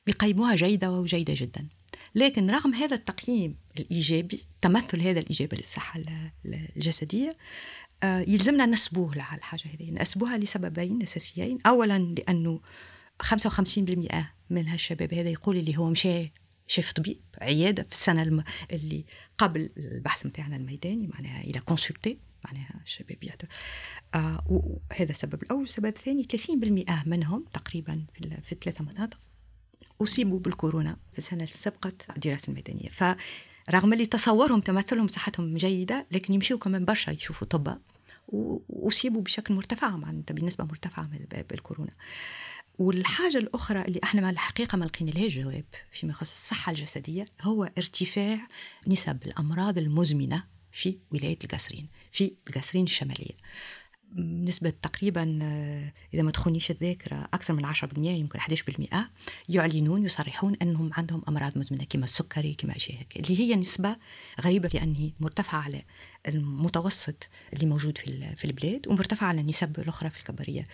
[0.06, 1.68] بيقيموها جيدة وجيدة جدا.
[2.16, 6.02] لكن رغم هذا التقييم الإيجابي تمثل هذا الإيجابي للصحة
[6.46, 7.38] الجسدية
[8.04, 9.92] آه يلزمنا نسبوه الحاجة هذه.
[9.92, 11.58] نسبوها لسببين أساسيين.
[11.66, 12.62] أولا لأنه
[13.24, 16.32] 55% من هالشباب هذا يقول اللي هو مشى
[16.68, 18.44] شيف طبيب عيادة في السنة الم...
[18.72, 19.06] اللي
[19.38, 23.18] قبل البحث نتاعنا الميداني معناها إلى كونسلتي معناها الشباب
[24.16, 25.64] آه وهذا السبب الأول.
[25.64, 28.06] السبب الثاني 30% منهم تقريبا
[28.44, 29.20] في, الثلاثة مناطق
[30.02, 32.90] أصيبوا بالكورونا في السنة السابقه الدراسة الميدانية.
[32.90, 37.78] فرغم اللي تصورهم تمثلهم صحتهم جيدة لكن يمشيوا كمان برشا يشوفوا طب
[38.28, 41.10] وأصيبوا بشكل مرتفع معناتها بنسبه مرتفعة
[41.50, 41.92] بالكورونا.
[42.78, 47.64] والحاجة الأخرى اللي إحنا مع الحقيقة ما لقينا لها جواب فيما يخص الصحة الجسدية هو
[47.64, 48.48] ارتفاع
[48.88, 53.38] نسب الأمراض المزمنة في ولاية القصرين في القصرين الشمالية.
[54.18, 59.10] نسبة تقريبا آه، إذا ما تخونيش الذاكرة أكثر من 10% يمكن 11%
[59.50, 63.18] يعلنون يصرحون أنهم عندهم أمراض مزمنة كما السكري كما أشياء هيك.
[63.18, 63.96] اللي هي نسبة
[64.42, 65.84] غريبة لأنه مرتفعة على
[66.28, 70.68] المتوسط اللي موجود في في البلاد ومرتفعة على النسب الأخرى في الكبرية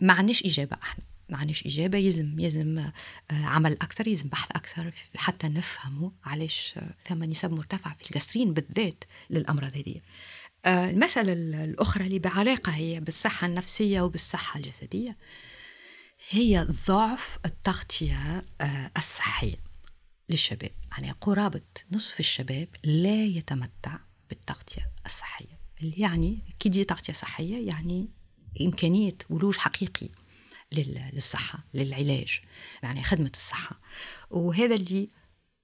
[0.00, 1.04] ما عندناش إجابة إحنا.
[1.28, 2.92] ما عندناش إجابة يلزم يلزم آه،
[3.30, 6.74] عمل أكثر يلزم بحث أكثر حتى نفهموا علاش
[7.08, 10.00] ثم نسب مرتفعة في القصرين بالذات للأمراض هذه.
[10.64, 11.32] آه، المسألة
[11.64, 15.16] الأخرى اللي بعلاقة هي بالصحة النفسية وبالصحة الجسدية
[16.30, 19.56] هي ضعف التغطية آه، الصحية
[20.30, 20.70] للشباب.
[20.90, 21.62] يعني قرابة
[21.92, 25.58] نصف الشباب لا يتمتع بالتغطية الصحية.
[25.82, 28.08] اللي يعني كي دي تغطية صحية يعني
[28.60, 30.08] إمكانية ولوج حقيقي.
[30.72, 32.40] للصحة للعلاج
[32.82, 33.80] يعني خدمة الصحة.
[34.30, 35.08] وهذا اللي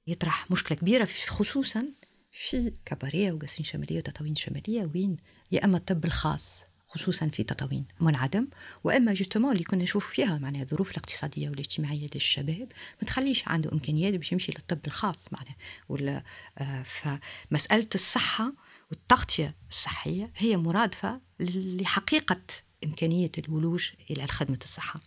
[0.06, 1.86] يطرح مشكلة كبيرة خصوصا
[2.32, 5.16] في كبارية وقصرين شمالية وتطاوين شمالية وين
[5.52, 8.48] يا أما الطب الخاص خصوصا في تطاوين منعدم
[8.84, 14.14] وأما جوستومون اللي كنا نشوف فيها معناها الظروف الاقتصادية والاجتماعية للشباب ما تخليش عنده إمكانيات
[14.14, 15.56] باش يمشي للطب الخاص معناها.
[15.88, 16.24] ولا
[16.58, 18.52] آه فمسألة الصحة
[18.90, 22.40] والتغطية الصحية هي مرادفة لحقيقة
[22.84, 25.00] إمكانية الولوج إلى خدمة الصحة.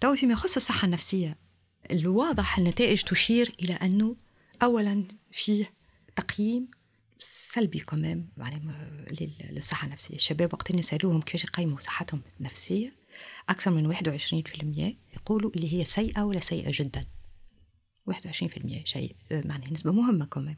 [0.00, 1.38] تو فيما يخص الصحة النفسية
[1.90, 4.16] الواضح النتائج تشير إلى أنه
[4.62, 5.72] أولا فيه
[6.16, 6.68] تقييم
[7.18, 8.72] سلبي كمان يعني
[9.50, 10.14] للصحة النفسية.
[10.14, 12.96] الشباب وقت اللي سألوهم كيفاش يقيموا صحتهم النفسية؟
[13.48, 17.00] أكثر من 21% يقولوا اللي هي سيئة ولا سيئة جدا.
[18.10, 20.56] 21% شيء معناه نسبة مهمة كمان.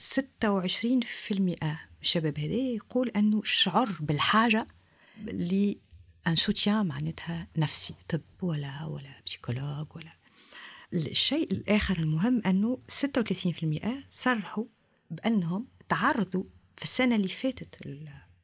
[0.00, 1.56] 26% من
[2.02, 4.66] الشباب هذا يقول أنه شعر بالحاجة
[5.24, 10.12] لأن سوتيان معناتها نفسي طب ولا ولا بسيكولوج ولا.
[10.94, 14.64] الشيء الآخر المهم أنه 36% صرحوا
[15.10, 16.44] بأنهم تعرضوا
[16.76, 17.78] في السنة اللي فاتت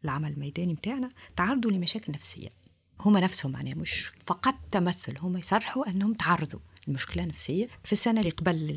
[0.04, 2.48] العمل الميداني متاعنا تعرضوا لمشاكل نفسية.
[3.00, 8.30] هما نفسهم معناها مش فقط تمثل هما يصرحوا أنهم تعرضوا لمشكلة نفسية في السنة اللي
[8.30, 8.70] قبل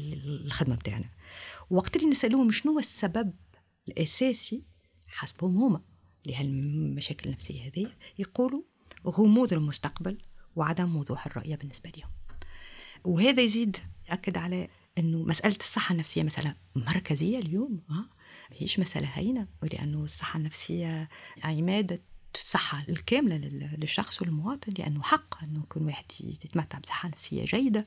[0.45, 1.09] الخدمة متاعنا
[1.69, 3.33] وقت اللي نسألوهم شنو هو السبب
[3.87, 4.63] الأساسي
[5.07, 5.81] حسبهم هما.
[6.27, 8.61] لهالمشاكل النفسية هذه يقولوا
[9.07, 10.17] غموض المستقبل
[10.55, 12.11] وعدم وضوح الرؤية بالنسبة لهم.
[13.03, 13.77] وهذا يزيد
[14.09, 18.05] يأكد على أنه مسألة الصحة النفسية مسألة مركزية اليوم ها
[18.57, 21.09] هيش مسألة هينة ولأنه الصحة النفسية
[21.43, 22.01] عمادة
[22.35, 23.37] الصحة الكاملة
[23.77, 27.85] للشخص والمواطن لأنه حق أنه يكون واحد يتمتع بصحة نفسية جيدة.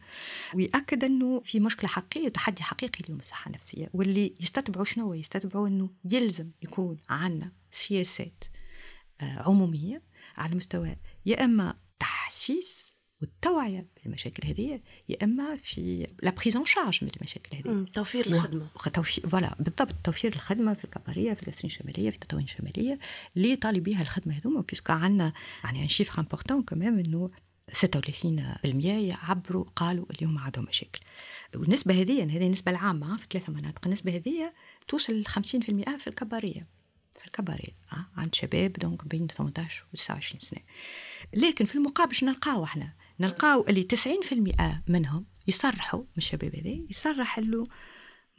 [0.54, 5.90] ويأكد أنه في مشكلة حقيقية وتحدي حقيقي اليوم الصحة النفسية واللي يستتبعوا شنو؟ يستتبعوا أنه
[6.04, 8.44] يلزم يكون عندنا سياسات
[9.20, 10.02] آه، عمومية
[10.36, 17.10] على مستوى يا إما تحسيس والتوعية بالمشاكل هذه يا إما في لا بريزون شارج من
[17.16, 17.84] المشاكل هذه.
[17.84, 18.66] توفير الخدمة.
[18.94, 22.98] توفير voilà بالضبط توفير الخدمة في الكبارية في القصرين الشمالية في تطاوين الشمالية
[23.36, 25.32] لطالبيها الخدمة هذوما puisque عندنا
[25.64, 27.30] يعني un chiffre important كمان إنه
[27.72, 31.00] 36% يعبروا قالوا اليوم عندهم مشاكل.
[31.54, 34.52] والنسبة هذه هذه النسبة العامة في ثلاثة مناطق النسبة هذه
[34.88, 36.77] توصل ل 50% في الكبارية
[37.26, 40.60] الكباري آه، عند شباب donc بين 18 و 29 سنة.
[41.34, 47.38] لكن في المقابل شنو نلقاو إحنا؟ نلقاو اللي 90% منهم يصرحوا من الشباب هذي يصرح
[47.38, 47.64] له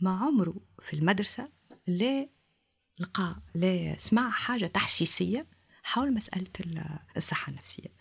[0.01, 1.49] ما عمره في المدرسة
[1.87, 2.29] لا
[2.99, 5.47] لقى لا سمع حاجة تحسيسية
[5.83, 6.47] حول مسألة
[7.17, 7.91] الصحة النفسية.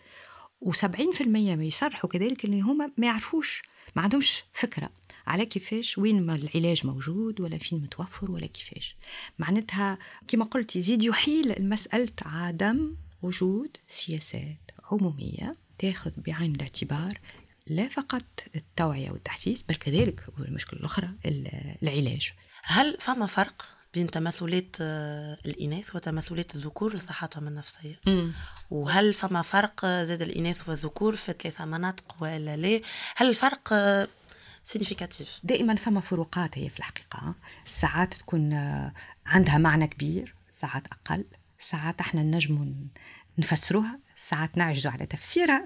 [0.65, 3.61] و70% ما يصرحوا كذلك ان هما ما يعرفوش
[3.95, 4.89] ما عندهمش فكرة
[5.27, 8.95] على كيفاش وين ما العلاج موجود ولا فين متوفر ولا كيفاش.
[9.39, 17.19] معناتها كما قلت يزيد يحيل مساله عدم وجود سياسات عمومية تاخذ بعين الاعتبار
[17.67, 21.09] لا فقط التوعية والتحسيس بل كذلك والمشكلة الأخرى
[21.83, 22.33] العلاج.
[22.63, 27.95] هل فما فرق؟ بين تمثلات آه، الإناث وتمثلات الذكور لصحتهم النفسية.
[28.07, 28.31] م.
[28.71, 32.81] وهل فما فرق آه، زاد الإناث والذكور في ثلاثة مناطق ولا لا؟
[33.15, 33.73] هل الفرق
[34.63, 37.35] سينيفيكاتيف آه، دائما فما فروقات هي في الحقيقة.
[37.65, 38.53] ساعات تكون
[39.25, 41.25] عندها معنى كبير ساعات أقل
[41.59, 42.73] ساعات إحنا نجم
[43.37, 45.63] نفسروها ساعات نعجزوا على تفسيرها.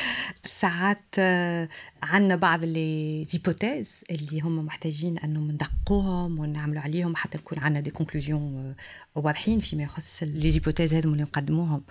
[0.60, 1.68] ساعات آه،
[2.02, 7.90] عندنا بعض les hypothèses اللي هم محتاجين أنه ندقوهم ونعملوا عليهم حتى يكون عندنا des
[7.90, 8.74] conclusions
[9.16, 9.60] آه، واضحين.
[9.60, 11.82] فيما يخص les hypothèses هذم اللي نقدموهم.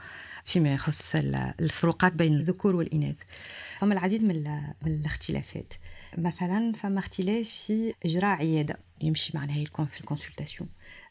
[0.46, 1.16] فيما يخص
[1.60, 3.16] الفروقات بين الذكور والإناث.
[3.80, 4.48] فما العديد من,
[4.86, 5.74] الاختلافات.
[6.18, 8.80] مثلا فما اختلاف في إجراء عيادة.
[9.02, 10.70] يمشي معناها في ال consultation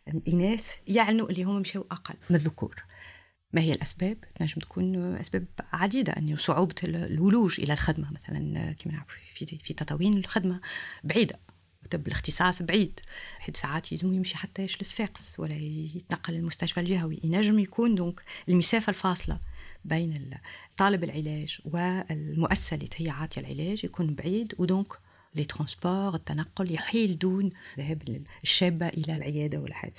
[0.09, 2.85] الإناث يعلنوا اللي هم مشاو أقل من الذكور.
[3.53, 9.07] ما هي الأسباب؟ تنجم تكون أسباب عديدة أنه صعوبة الولوج إلى الخدمة مثلا كما نعرف
[9.35, 10.61] في, في تطاوين الخدمة
[11.05, 11.39] بعيدة
[11.91, 13.01] طب الاختصاص بعيد
[13.39, 18.91] حيت ساعات يلزم يمشي حتى يجي لصفاقس ولا يتنقل للمستشفى الجهوي ينجم يكون donc المسافة
[18.91, 19.39] الفاصلة
[19.85, 20.31] بين
[20.77, 24.92] طالب العلاج والمؤسسة اللي هي عاطية العلاج يكون بعيد و donc
[25.35, 29.93] les transports التنقل يحيل دون ذهاب الشابة إلى العيادة ولا حاجة.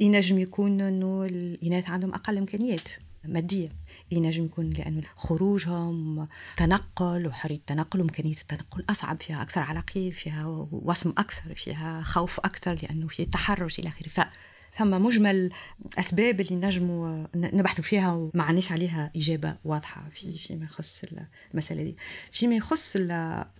[0.00, 2.88] ينجم يكون أنه الإناث عندهم أقل إمكانيات
[3.24, 3.68] مادية.
[4.10, 11.10] ينجم يكون لأنه خروجهم تنقل وحرية التنقل وإمكانية التنقل أصعب فيها أكثر عراقيل فيها وصم
[11.10, 14.30] أكثر فيها خوف أكثر لأنه في تحرش إلى آخره.
[14.76, 15.52] ثم مجمل
[15.98, 21.04] أسباب اللي نجموا نبحثوا فيها وما عندناش عليها إجابة واضحة في فيما يخص
[21.52, 21.96] المسألة دي.
[22.32, 22.96] فيما يخص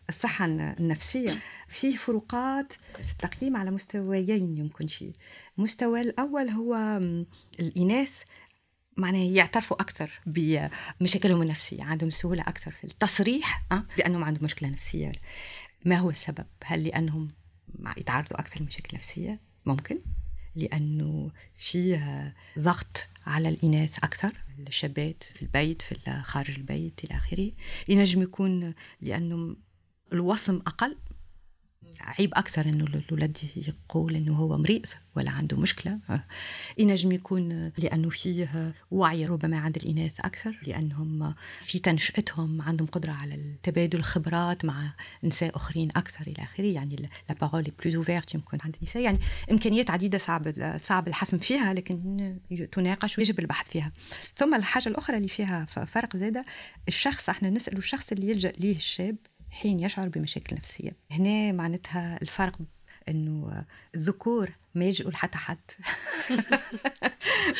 [0.09, 2.72] الصحة النفسية في فروقات
[3.03, 5.12] في التقييم على مستويين يمكن شيء.
[5.59, 7.00] المستوى الأول هو
[7.61, 8.22] الإناث
[8.96, 15.12] معناها يعترفوا أكثر بمشاكلهم النفسية عندهم سهولة أكثر في التصريح أه؟ بأنهم عندهم مشكلة نفسية.
[15.85, 17.29] ما هو السبب؟ هل لأنهم
[17.96, 19.98] يتعرضوا أكثر لمشاكل نفسية؟ ممكن.
[20.57, 24.33] لأنه فيه ضغط على الإناث أكثر
[24.69, 27.53] الشابات في البيت في خارج البيت إلى آخره.
[27.88, 29.57] ينجم يكون لأنه
[30.12, 30.97] الوصم أقل.
[32.01, 35.99] عيب أكثر إنه الولد يقول إنه هو مريض ولا عنده مشكلة.
[36.79, 43.55] ينجم يكون لأنه فيه وعي ربما عند الإناث أكثر لأنهم في تنشئتهم عندهم قدرة على
[43.63, 46.65] تبادل الخبرات مع نساء أخرين أكثر إلى آخره.
[46.65, 46.97] يعني
[47.29, 49.03] la parole plus ouverte يمكن عند النساء.
[49.03, 49.19] يعني
[49.51, 52.39] إمكانيات عديدة صعب صعب الحسم فيها لكن
[52.73, 53.93] تناقش ويجب البحث فيها.
[54.37, 56.45] ثم الحاجة الأخرى اللي فيها فرق زاده
[56.89, 59.17] الشخص إحنا نسالوا الشخص اللي يلجأ ليه الشاب
[59.55, 60.90] حين يشعر بمشاكل نفسية.
[61.11, 62.59] هنا معناتها الفرق
[63.09, 63.64] إنه
[63.95, 65.59] الذكور ما يلجؤوا لحتى حد.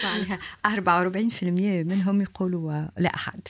[0.05, 1.42] معناها 44%
[1.87, 3.40] منهم يقولوا لا أحد.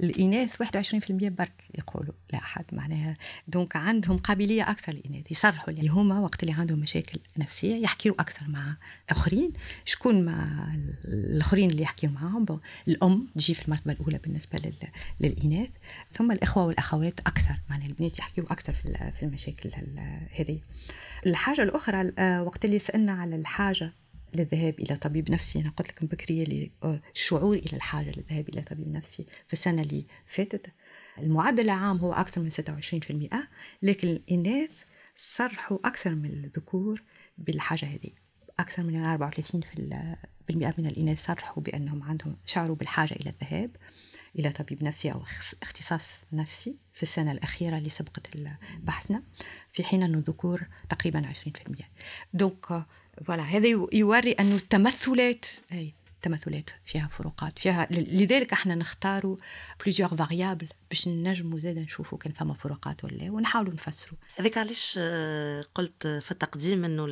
[0.00, 0.66] الإناث 21%
[1.10, 2.64] برك يقولوا لا أحد.
[2.72, 3.16] معناها
[3.48, 8.48] دونك عندهم قابلية أكثر الاناث يصرحوا اللي هما وقت اللي عندهم مشاكل نفسية يحكيوا أكثر
[8.48, 8.76] مع
[9.10, 9.52] آخرين.
[9.84, 10.66] شكون مع
[11.04, 14.72] الآخرين اللي يحكيوا معاهم؟ الأم تجي في المرتبة الأولى بالنسبة
[15.20, 15.70] للإناث.
[16.12, 17.54] ثم الإخوة والأخوات أكثر.
[17.70, 18.72] معناها البنات يحكيوا أكثر
[19.12, 19.70] في المشاكل
[20.38, 20.60] هذه.
[21.26, 23.92] الحاجة الأخرى آه، وقت اللي سالنا على الحاجة
[24.34, 25.60] للذهاب إلى طبيب نفسي.
[25.60, 26.70] أنا قلت لكم بكري
[27.14, 30.66] الشعور إلى الحاجة للذهاب إلى طبيب نفسي في السنة اللي فاتت.
[31.18, 33.36] المعدل العام هو أكثر من 26%
[33.82, 34.70] لكن الإناث
[35.16, 37.02] صرحوا أكثر من الذكور
[37.38, 38.10] بالحاجة هذه.
[38.58, 43.70] أكثر من 34% من الإناث صرحوا بأنهم عندهم شعروا بالحاجة إلى الذهاب.
[44.38, 45.22] إلى طبيب نفسي أو
[45.62, 48.26] اختصاص نفسي في السنة الأخيرة اللي سبقت
[48.82, 49.22] بحثنا
[49.72, 51.32] في حين أن الذكور تقريبا
[51.78, 51.82] 20%
[52.34, 52.84] donc
[53.24, 59.36] voilà هذا يوري أن التمثلات أي التمثلات فيها فروقات فيها لذلك إحنا نختاروا
[59.82, 64.94] plusieurs variables باش نجموا زاد نشوفوا كان فما فروقات ولا لا ونحاولوا نفسروا هذاك علاش
[64.98, 67.08] آه، قلت في التقديم إنه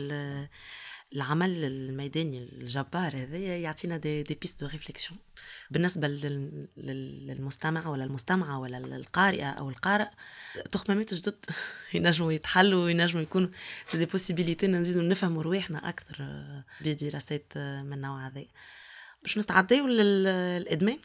[1.15, 5.21] العمل الميداني الجبار هذا يعطينا des, des pistes de réflexion
[5.71, 6.09] بالنسبة
[6.77, 10.09] للمستمع ولا المستمعة ولا القارئة أو القارئ.
[10.73, 11.45] تخمامات جدد.
[11.95, 13.49] ينجموا يتحلوا وينجموا يكونوا
[13.95, 16.25] des possibilités نزيدوا نفهموا رواحنا أكثر
[16.81, 18.45] بدراسات من النوع هذا.
[19.23, 20.99] باش نتعديو للإدمان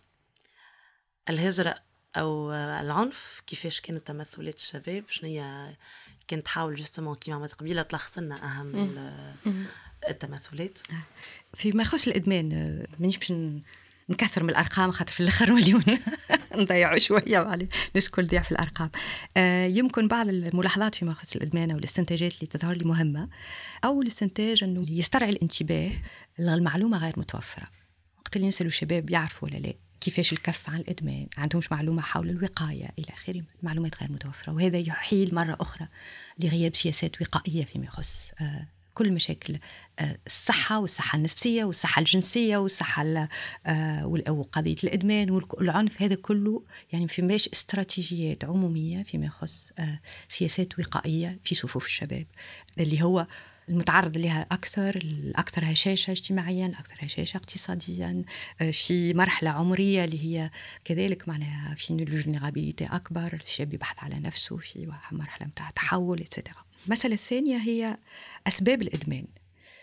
[1.29, 1.75] الهجرة
[2.15, 5.75] أو العنف كيفاش كانت تمثلات الشباب شنو هي
[6.27, 8.95] كانت تحاول justement كيما عملت قبيله تلخص لنا أهم
[10.09, 10.79] التمثلات
[11.53, 13.33] فيما يخص الإدمان آه، مانيش باش
[14.09, 15.83] نكثر من الأرقام خاطر في الأخر مليون.
[16.55, 18.89] نضيعوا شوية على الناس الكل تضيع في الأرقام.
[19.37, 23.29] آه يمكن بعض الملاحظات فيما يخص الإدمان أو الاستنتاجات اللي تظهر لي مهمة.
[23.85, 25.91] أول استنتاج أنه يسترعي الانتباه
[26.39, 27.67] المعلومه غير متوفرة.
[28.19, 29.73] وقت اللي نسالوا الشباب يعرفوا ولا لا.
[30.01, 35.35] كيفاش الكف عن الإدمان عندهمش معلومة حول الوقاية إلى آخره معلومات غير متوفرة وهذا يحيل
[35.35, 35.87] مرة أخرى
[36.39, 39.57] لغياب سياسات وقائية فيما يخص آه كل مشاكل
[39.99, 43.27] آه، الصحة والصحة النفسية والصحة الجنسية والصحة
[43.65, 49.71] آه، وقضية الإدمان والعنف هذا كله يعني فماش استراتيجيات عمومية فيما يخص
[50.27, 52.25] سياسات وقائية في صفوف الشباب
[52.79, 53.27] اللي هو
[53.69, 58.23] المتعرض لها أكثر الأكثر هشاشة اجتماعيا أكثر هشاشة اقتصاديا
[58.71, 60.51] في مرحلة عمرية اللي هي
[60.85, 66.32] كذلك معناها في ال vulnérabilité أكبر الشاب يبحث على نفسه في مرحلة متاع تحول et
[66.32, 67.97] cetera المسألة الثانية هي
[68.47, 69.25] أسباب الإدمان.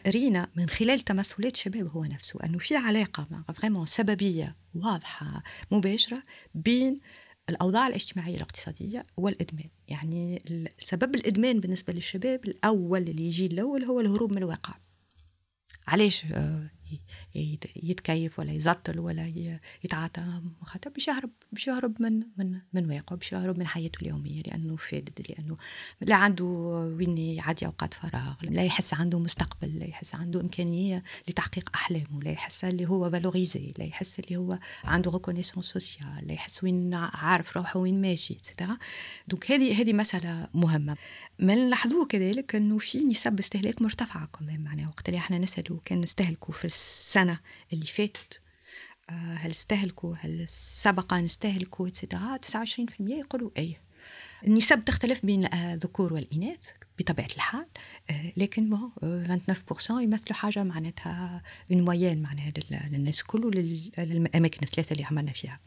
[0.07, 6.23] رينا من خلال تمثلات شباب هو نفسه أنه في علاقة فريمون سببية واضحة مباشرة
[6.55, 7.01] بين
[7.49, 9.69] الأوضاع الاجتماعية الاقتصادية والإدمان.
[9.89, 10.43] يعني
[10.79, 14.75] سبب الإدمان بالنسبة للشباب الأول اللي يجي الأول هو الهروب من الواقع.
[15.89, 16.71] علاش؟ آه،
[17.77, 23.33] يتكيف ولا يزطل ولا يتعاطى مخاطر باش يهرب باش يهرب من من من واقعه باش
[23.33, 25.57] يهرب من حياته اليوميه لأنه فادد لأنه
[26.01, 26.45] لا عنده
[26.99, 32.31] وين يعدي أوقات فراغ لا يحس عنده مستقبل لا يحس عنده إمكانية لتحقيق أحلامه لا
[32.31, 37.57] يحس اللي هو valorisé لا يحس اللي هو عنده reconnaissance sociale لا يحس وين عارف
[37.57, 38.79] روحه وين ماشي et cetera
[39.29, 40.97] donc هذه هذه مسألة مهمة.
[41.39, 46.01] ما نلاحظوه كذلك إنه في نسب استهلاك مرتفعة كمان معناها وقت اللي إحنا نسالوا كان
[46.01, 47.41] نستهلكوا في السنة
[47.73, 48.43] اللي فاتت.
[49.11, 53.77] آه، هل استهلكوا؟ هل سبق أن استهلكوا؟ et cetera 29% يقولوا أي
[54.47, 56.61] النسب تختلف بين الذكور والإناث
[56.99, 57.67] بطبيعة الحال.
[58.11, 58.71] آه، لكن
[59.01, 62.53] 29% يمثلوا حاجة معناتها اون موين معناها
[62.91, 63.51] للناس كله
[63.99, 65.61] للأماكن الثلاثة اللي عملنا فيها.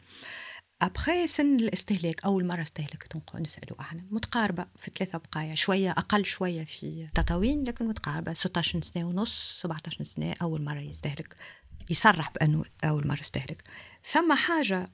[0.82, 6.64] أبخي سن الاستهلاك أول مرة استهلكت نسالوا إحنا متقاربة في ثلاثة بقايا؟ شوية أقل شوية
[6.64, 8.32] في تطاوين لكن متقاربة.
[8.32, 11.36] 16 سنة ونص 17 سنة أول مرة يستهلك.
[11.90, 13.64] يصرح بأنه أول مرة استهلك
[14.12, 14.90] ثم حاجة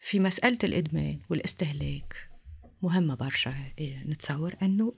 [0.00, 2.30] في مسألة الإدمان والاستهلاك.
[2.82, 4.94] مهمة برشا إيه، نتصور أنه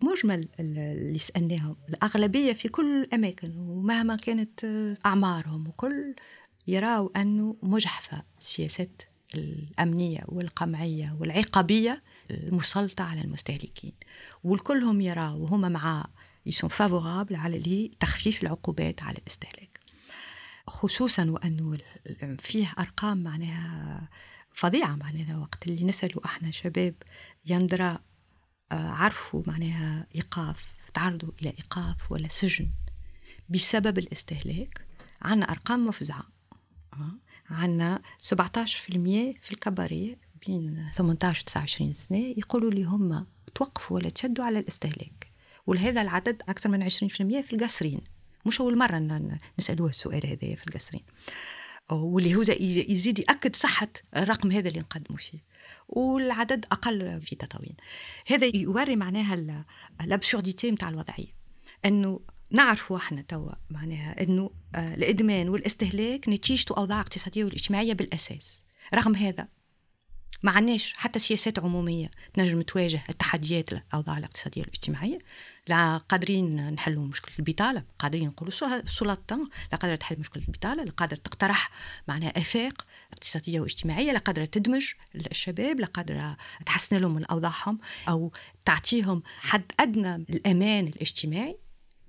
[0.00, 1.76] مجمل اللي سألناهم.
[1.88, 4.64] الأغلبية في كل الأماكن ومهما كانت
[5.06, 6.14] أعمارهم وكل
[6.66, 9.02] يراوا أنه مجحفة سياسات
[9.34, 13.92] الأمنية والقمعية والعقابية المسلطة على المستهلكين.
[14.44, 16.06] والكلهم يرى وهم مع
[16.46, 19.80] يسون فافورابل على تخفيف العقوبات على الاستهلاك
[20.66, 21.78] خصوصا وأنه
[22.38, 24.08] فيه أرقام معناها
[24.52, 26.94] فظيعة معناها وقت اللي نسألوا إحنا شباب
[27.46, 27.98] يندرى
[28.72, 32.70] آه، عرفوا معناها إيقاف تعرضوا إلى إيقاف ولا سجن
[33.48, 34.86] بسبب الاستهلاك
[35.22, 36.22] عنا أرقام مفزعة.
[36.92, 37.12] آه.
[37.50, 38.32] عندنا 17%
[39.40, 45.28] في الكباريه بين 18 و 29 سنة يقولوا لي هم توقفوا ولا تشدوا على الاستهلاك.
[45.66, 46.90] ولهذا العدد أكثر من 20%
[47.42, 48.00] في القصرين.
[48.46, 49.20] مش أول مرة
[49.58, 51.02] نسألوه السؤال هذا في القصرين.
[51.90, 52.42] واللي هو
[52.88, 55.38] يزيد يأكد صحة الرقم هذا اللي نقدموا فيه.
[55.88, 57.74] والعدد أقل في تطاوين
[58.26, 59.64] هذا يوري معناها
[60.00, 61.34] الأبسورديتي نتاع الوضعية.
[61.84, 62.20] أنه
[62.50, 68.64] نعرفوا إحنا توا معناها انه آه، الادمان والاستهلاك نتيجته اوضاع اقتصادية والاجتماعية بالأساس.
[68.94, 69.48] رغم هذا
[70.42, 75.18] ما عندناش حتى سياسات عمومية تنجم تواجه التحديات الأوضاع الاقتصادية والاجتماعية.
[75.68, 81.18] لا قادرين نحلوا مشكلة البطالة قادرين نقولوا سلطة لا قادرة تحل مشكلة البطالة لا قادرة
[81.18, 81.70] تقترح
[82.08, 86.36] معناها آفاق اقتصادية واجتماعية لا قادرة تدمج الشباب لا قادرة
[86.66, 87.78] تحسن لهم من أوضاعهم
[88.08, 88.32] أو
[88.64, 91.58] تعطيهم حد أدنى الأمان الاجتماعي.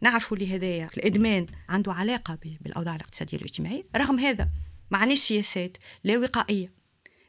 [0.02, 4.50] نعرفوا لهذايا الإدمان عنده علاقة بالأوضاع الاقتصادية والاجتماعية رغم هذا
[4.91, 6.74] ما عندناش سياسات لا وقائية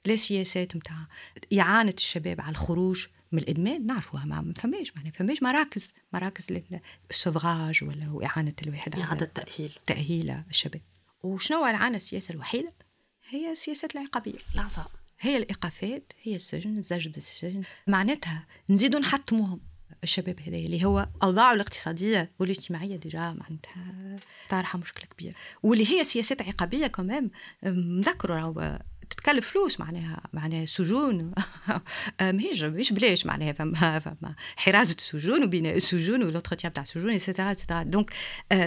[0.05, 1.07] لا سياسات متاع
[1.59, 3.87] إعانة الشباب على الخروج من الإدمان.
[3.87, 6.47] نعرفوها ما فماش ما فماش مراكز مراكز
[7.11, 10.83] للسوفراج ولا اعانه الواحد إعادة التاهيل تأهيل الشباب.
[11.23, 12.73] وشنو العانة السياسة الوحيدة؟
[13.29, 14.39] هي سياسه العقابية.
[14.55, 14.85] العصا
[15.21, 17.62] هي الإيقافات هي السجن الزج بالسجن.
[17.87, 19.61] معناتها نزيدوا نحطموهم.
[20.05, 24.16] الشباب هذا اللي هو اوضاعه الاقتصادية والاجتماعية ديجا معناتها
[24.51, 25.34] طارحة مشكلة كبيرة.
[25.62, 27.30] واللي هي سياسات عقابية كمان
[27.64, 28.78] نذكروا
[29.11, 31.32] تتكلف فلوس معناها معناها سجون.
[32.20, 37.21] ماهيش مش بلاش معناها فما فما حراسه السجون وبناء السجون و l'entretien تاع السجون et
[37.21, 38.12] cetera et cetera donc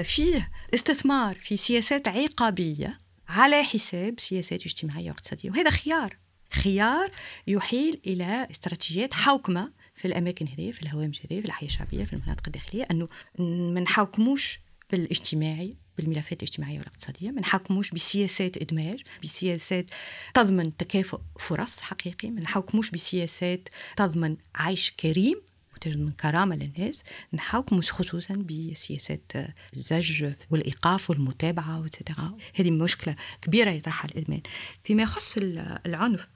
[0.04, 5.50] فيه استثمار في سياسات عقابية على حساب سياسات اجتماعية واقتصادية.
[5.50, 6.18] وهذا خيار
[6.54, 7.12] خيار
[7.48, 12.44] يحيل إلى استراتيجيات حوكمة في الأماكن هذه في الهوامش هذه في الأحياء الشعبية في المناطق
[12.48, 13.08] الداخلية أنه
[13.40, 14.60] ما نحاكموش
[14.92, 19.86] بالاجتماعي بالملفات الاجتماعية والاقتصادية ما نحاكموش بسياسات إدماج بسياسات
[20.34, 25.42] تضمن تكافؤ فرص حقيقي ما نحاكموش بسياسات تضمن عيش كريم
[25.76, 29.32] وتضمن كرامة للناس نحاكموا خصوصا بسياسات
[29.74, 34.42] الزج والإيقاف والمتابعة وتتغى هذه مشكلة كبيرة يطرحها الإدمان.
[34.84, 35.38] فيما يخص
[35.86, 36.28] العنف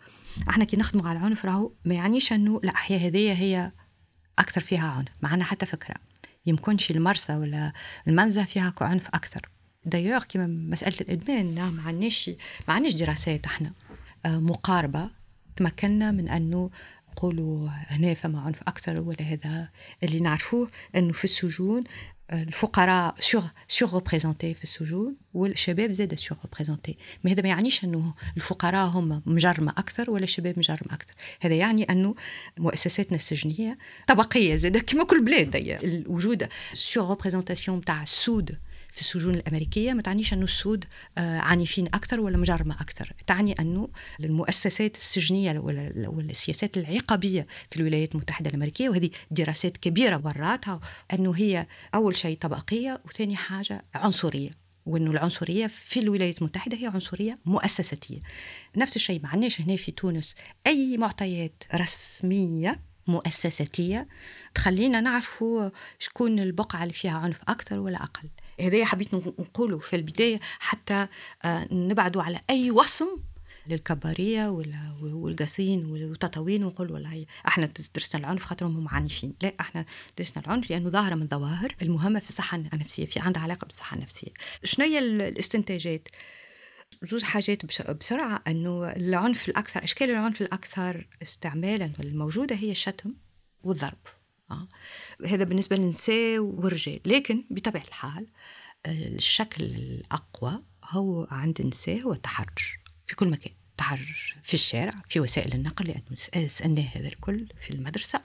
[0.50, 3.72] إحنا كي نخدموا على العنف راهو ما يعنيش انه الأحياء هذه هي
[4.40, 5.08] أكثر فيها عنف.
[5.22, 5.96] معنا حتى فكرة.
[6.46, 7.74] يمكنش المرسى ولا
[8.08, 9.50] المنزه فيها عنف أكثر.
[9.86, 12.32] دايوغ كيما مسألة الإدمان نعم ما عندناش
[12.68, 13.74] ما عندناش دراسات إحنا.
[14.26, 15.10] آه، مقاربة.
[15.56, 16.70] تمكنا من أنه
[17.12, 19.70] نقولوا هنا فما عنف أكثر ولا هذا
[20.04, 21.84] اللي نعرفوه أنه في السجون
[22.34, 29.22] الفقراء sur- surreprésentés في السجون والشباب زاد surreprésentés ما هذا ما يعنيش أنه الفقراء هم
[29.26, 31.14] مجرمة أكثر ولا الشباب مجرم أكثر.
[31.42, 32.16] هذا يعني انه
[32.58, 38.58] مؤسساتنا السجنية طبقية زاد كما كل بلاد وجود surreprésentation تاع السود
[38.98, 39.94] في السجون الأمريكية.
[39.94, 40.86] ما تعنيش أنه السود
[41.18, 43.90] آه، عنيفين أكثر ولا مجرمة أكثر تعني أنه
[44.20, 45.60] المؤسسات السجنية
[46.08, 50.80] والسياسات العقابية في الولايات المتحدة الأمريكية وهذه دراسات كبيرة وراتها
[51.14, 54.50] أنه هي أول شيء طبقية وثاني حاجة عنصرية
[54.86, 58.20] وأنه العنصرية في الولايات المتحدة هي عنصرية مؤسساتية.
[58.78, 60.36] نفس الشيء ما عندناش هنا في تونس.
[60.68, 64.08] أي معطيات رسمية مؤسساتية
[64.56, 65.70] تخلينا نعرفوا
[66.00, 68.30] شكون البقعة اللي فيها عنف أكثر ولا أقل.
[68.62, 71.08] هذا حبيت نقوله في البداية حتى
[71.46, 73.24] آه، نبعدوا على أي وصم
[73.68, 74.50] للكبارية
[75.02, 79.34] والقاسين والتطاوين ونقول والله إحنا درسنا العنف خاطرهم هم عنيفين.
[79.42, 79.86] لا إحنا
[80.18, 84.32] درسنا العنف لأنه ظاهرة من الظواهر المهمة في الصحة النفسية في عندها علاقة بالصحة النفسية.
[84.64, 86.08] شنو هي الاستنتاجات؟
[87.12, 93.14] زوج حاجات بسرعة أنه العنف الأكثر أشكال العنف الأكثر استعمالا الموجودة هي الشتم
[93.64, 93.98] والضرب.
[94.52, 94.68] آه.
[95.26, 98.28] هذا بالنسبة للنساء والرجال لكن بطبيعة الحال
[98.86, 105.54] الشكل الأقوى هو عند النساء هو التحرش في كل مكان تحرش في الشارع في وسائل
[105.54, 108.22] النقل لأنه سألناه هذا الكل في المدرسة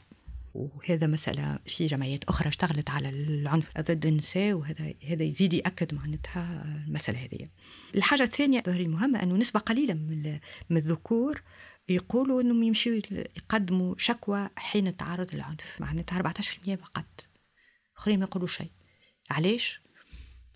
[0.54, 6.64] وهذا مسألة في جمعيات أخرى اشتغلت على العنف ضد النساء وهذا هذا يزيد يأكد معناتها
[6.86, 7.48] المسألة هذه.
[7.94, 9.94] الحاجة الثانية المهمة أنه نسبة قليلة
[10.70, 11.42] من الذكور
[11.94, 13.00] يقولوا إنهم يمشيوا
[13.36, 15.80] يقدموا شكوى حين التعرض للعنف.
[15.80, 17.26] معناتها 14% فقط.
[17.96, 18.70] آخرين ما يقولوا شيء.
[19.30, 19.80] علاش؟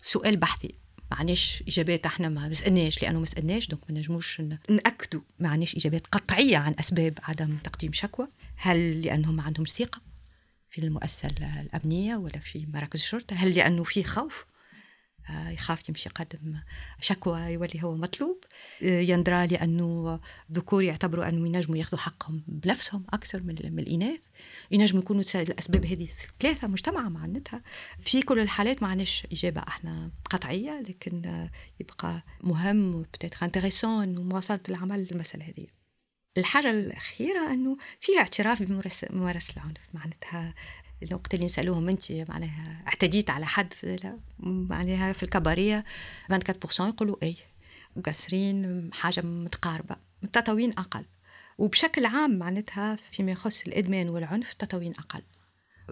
[0.01, 0.75] سؤال بحثي.
[1.11, 5.21] معناش إجابات إحنا ما سالناش لأنه ما سالناش دونك ما نجموش نأكدوا.
[5.39, 8.27] معناش إجابات قطعية عن أسباب عدم تقديم شكوى.
[8.55, 10.01] هل لأنهم ما عندهمش ثقة
[10.69, 11.29] في المؤسسة
[11.61, 14.45] الأمنية ولا في مراكز الشرطة؟ هل لأنه في خوف؟
[15.29, 16.59] يخاف يمشي يقدم
[17.01, 18.43] شكوى يولي هو مطلوب.
[18.83, 20.19] آه، يندرى لأنه
[20.49, 24.19] الذكور يعتبروا أنه ينجموا ياخذوا حقهم بنفسهم أكثر من, الإناث.
[24.71, 26.07] ينجموا يكونوا الأسباب هذه
[26.39, 27.61] ثلاثة مجتمعة معناتها.
[27.99, 31.47] في كل الحالات ما عندناش إجابة إحنا قطعية لكن
[31.79, 35.67] يبقى مهم بتاتر انتريسون مواصلة العمل للمسألة هذه.
[36.37, 40.53] الحاجة الأخيرة أنه فيها اعتراف بممارسة العنف معناتها.
[41.03, 43.73] الوقت اللي نسألوهم انت معناها اعتديت على حد
[44.39, 45.85] معناها في الكبارية
[46.31, 47.35] 24% يقولوا اي
[47.95, 51.05] مقصرين حاجة متقاربة التطاوين أقل.
[51.57, 55.21] وبشكل عام معناتها فيما يخص الإدمان والعنف التطاوين أقل.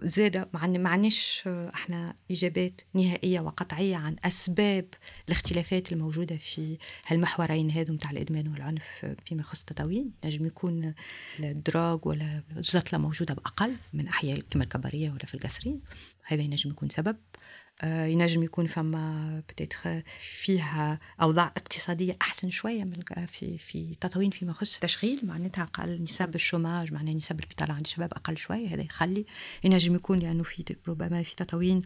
[0.04, 4.86] زادة مع ما عندناش إحنا إجابات نهائية وقطعية عن أسباب
[5.28, 6.78] الاختلافات الموجودة في
[7.08, 10.12] هالمحورين هذو نتاع الإدمان والعنف فيما يخص التطاوين.
[10.26, 10.93] نجم يكون
[11.39, 15.82] الدراج ولا الزطله موجودة بأقل من أحياء كما الكبريه ولا في القصرين.
[16.24, 17.16] هذا ينجم يكون سبب.
[17.16, 17.35] آه،
[17.84, 19.88] ينجم يكون فما بتيتخ
[20.20, 25.20] فيها أوضاع اقتصادية أحسن شوية من في في تطوين فيما يخص التشغيل.
[25.24, 29.26] معناتها أقل نسب الشوماج معناها نسب البطاله عند الشباب أقل شوية هذا يخلي
[29.64, 31.82] ينجم يكون لأنه في ربما في تطوين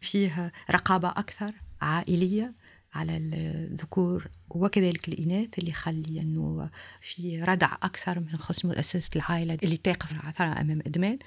[0.00, 2.54] فيه رقابة أكثر عائلية
[2.94, 6.70] على الذكور وكذلك الإناث اللي يخلي أنه
[7.00, 11.18] في ردع أكثر من خصم مؤسسة العائلة اللي تقف أمام إدمان.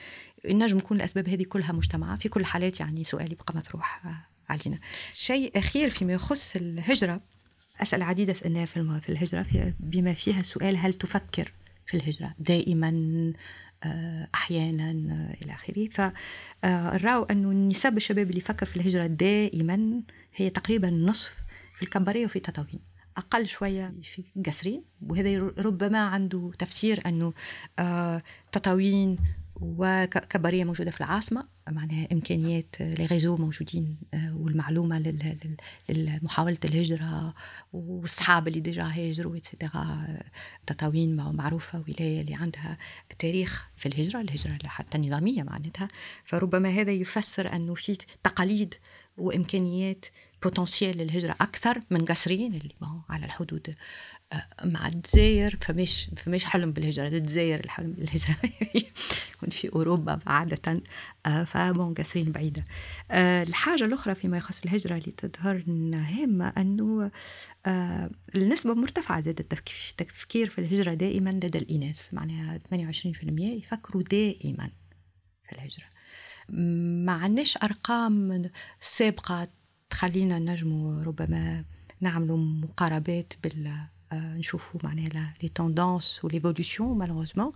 [0.45, 4.01] نجم يكون الأسباب هذه كلها مجتمعة في كل الحالات يعني سؤال يبقى مطروح
[4.49, 4.77] علينا.
[5.11, 7.21] شيء أخير فيما يخص الهجرة.
[7.81, 9.45] أسأل عديدة سألناها في الهجرة.
[9.79, 11.53] بما فيها سؤال هل تفكر
[11.85, 13.33] في الهجرة دائما
[13.83, 15.89] آه، أحيانا آه، إلى آخره.
[15.89, 20.01] فراوا انه نسب الشباب اللي يفكر في الهجرة دائما
[20.35, 21.35] هي تقريبا نصف
[21.75, 27.33] في الكبارية وفي تطاوين أقل شوية في قصرين وهذا ربما عنده تفسير أنه
[27.79, 29.17] آه تطاوين
[29.55, 31.47] وكبارية موجودة في العاصمة.
[31.69, 34.99] معناها إمكانيات les réseaux موجودين آه، والمعلومة
[35.89, 37.33] لمحاولة الهجرة
[37.73, 40.07] والصحاب اللي déjà هاجروا et cetera
[40.67, 42.77] تطاوين معروفة ولاية اللي عندها
[43.19, 45.87] تاريخ في الهجرة الهجرة حتى النظاميه معناتها.
[46.25, 48.75] فربما هذا يفسر أنه في تقاليد
[49.17, 50.05] وإمكانيات
[50.43, 52.73] بوتنسيال للهجرة أكثر من قصرين اللي
[53.09, 53.75] على الحدود
[54.33, 55.57] آه، مع الجزائر.
[55.61, 58.35] فمش فمش حلم بالهجرة الجزائر الحلم بالهجرة.
[59.51, 60.81] في أوروبا عادة
[61.25, 62.65] آه، فبون قصرين بعيدة.
[63.11, 67.11] آه، الحاجة الأخرى فيما يخص الهجرة اللي تظهر هامة أنه
[68.35, 72.13] النسبة مرتفعة زاد التفكير في الهجرة دائما لدى الإناث.
[72.13, 72.63] معناها 28%
[73.39, 74.69] يفكروا دائما
[75.43, 75.85] في الهجرة.
[77.05, 78.49] ما عندناش أرقام
[78.79, 79.47] سابقة
[79.89, 81.65] تخلينا نجموا ربما
[82.01, 87.51] نعملوا مقاربات بال آه، نشوفوا معناها les tendances و l'évolution malheureusement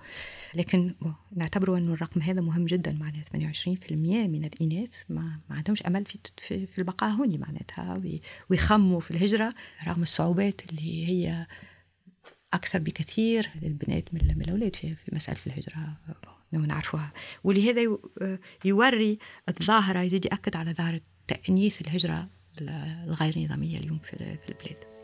[0.55, 0.95] لكن
[1.35, 4.93] نعتبروا إنه الرقم هذا مهم جدا معناها 28% من الإناث.
[5.09, 8.01] ما, ما عندهمش أمل في في, في البقاء هوني معناتها
[8.49, 9.53] ويخموا في الهجرة
[9.87, 11.47] رغم الصعوبات اللي هي
[12.53, 13.49] أكثر بكثير.
[13.61, 15.97] للبنات من الأولاد في, في مسألة الهجرة
[16.51, 17.13] نعرفوها.
[17.43, 17.81] ولهذا
[18.65, 22.29] يوري الظاهرة يزيد يأكد على ظاهرة تأنيث الهجرة
[22.61, 24.13] الغير نظامية اليوم في
[24.49, 24.96] البلاد.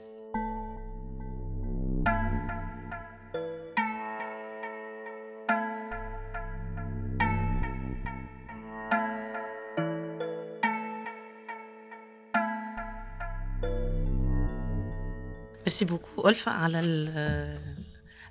[15.74, 16.80] merci beaucoup ألفة على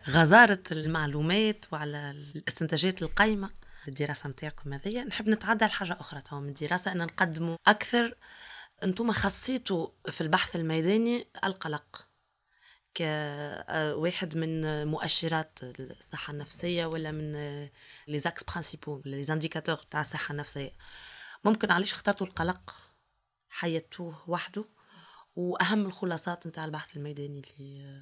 [0.09, 3.51] غزارة المعلومات وعلى الاستنتاجات القايمة
[3.89, 5.05] الدراسة متاعكم هذيا.
[5.05, 6.93] نحب نتعدى لحاجة أخرى توا من الدراسة.
[6.93, 8.15] أن نقدموا أكثر.
[8.83, 12.09] أنتم خصيتوا في البحث الميداني القلق.
[12.97, 17.33] كواحد من مؤشرات الصحة النفسية ولا من
[18.09, 20.71] les axes principaux les indicateurs تاع الصحة النفسية.
[21.45, 22.77] ممكن علاش اخترتوا القلق؟
[23.49, 24.65] خذيتوه وحده؟
[25.37, 28.01] وأهم الخلاصات نتاع البحث الميداني اللي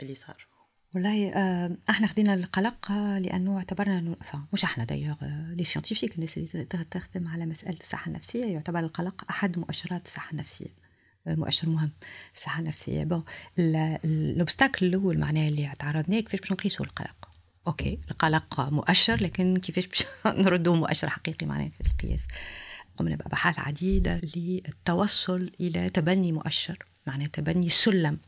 [0.00, 0.46] اللي صار.
[0.94, 4.16] والله آه، إحنا خدينا القلق لأنه اعتبرنا إنه
[4.52, 5.16] مش إحنا d'ailleurs
[5.50, 10.74] les scientifiques الناس اللي تخدم على مسألة الصحة النفسية يعتبر القلق أحد مؤشرات الصحة النفسية
[11.26, 11.90] آه، مؤشر مهم
[12.32, 13.04] في الصحة النفسية.
[13.04, 13.24] bon
[13.58, 17.28] ال obstacle الأول معناه اللي تعرضنا كيفاش باش نقيسوا القلق؟
[17.66, 20.04] OK القلق مؤشر لكن كيفاش باش
[20.44, 22.22] نردوه مؤشر حقيقي معناه في القياس؟
[22.96, 28.18] قمنا بابحاث عديده للتوصل إلى تبني مؤشر معناه تبني سلم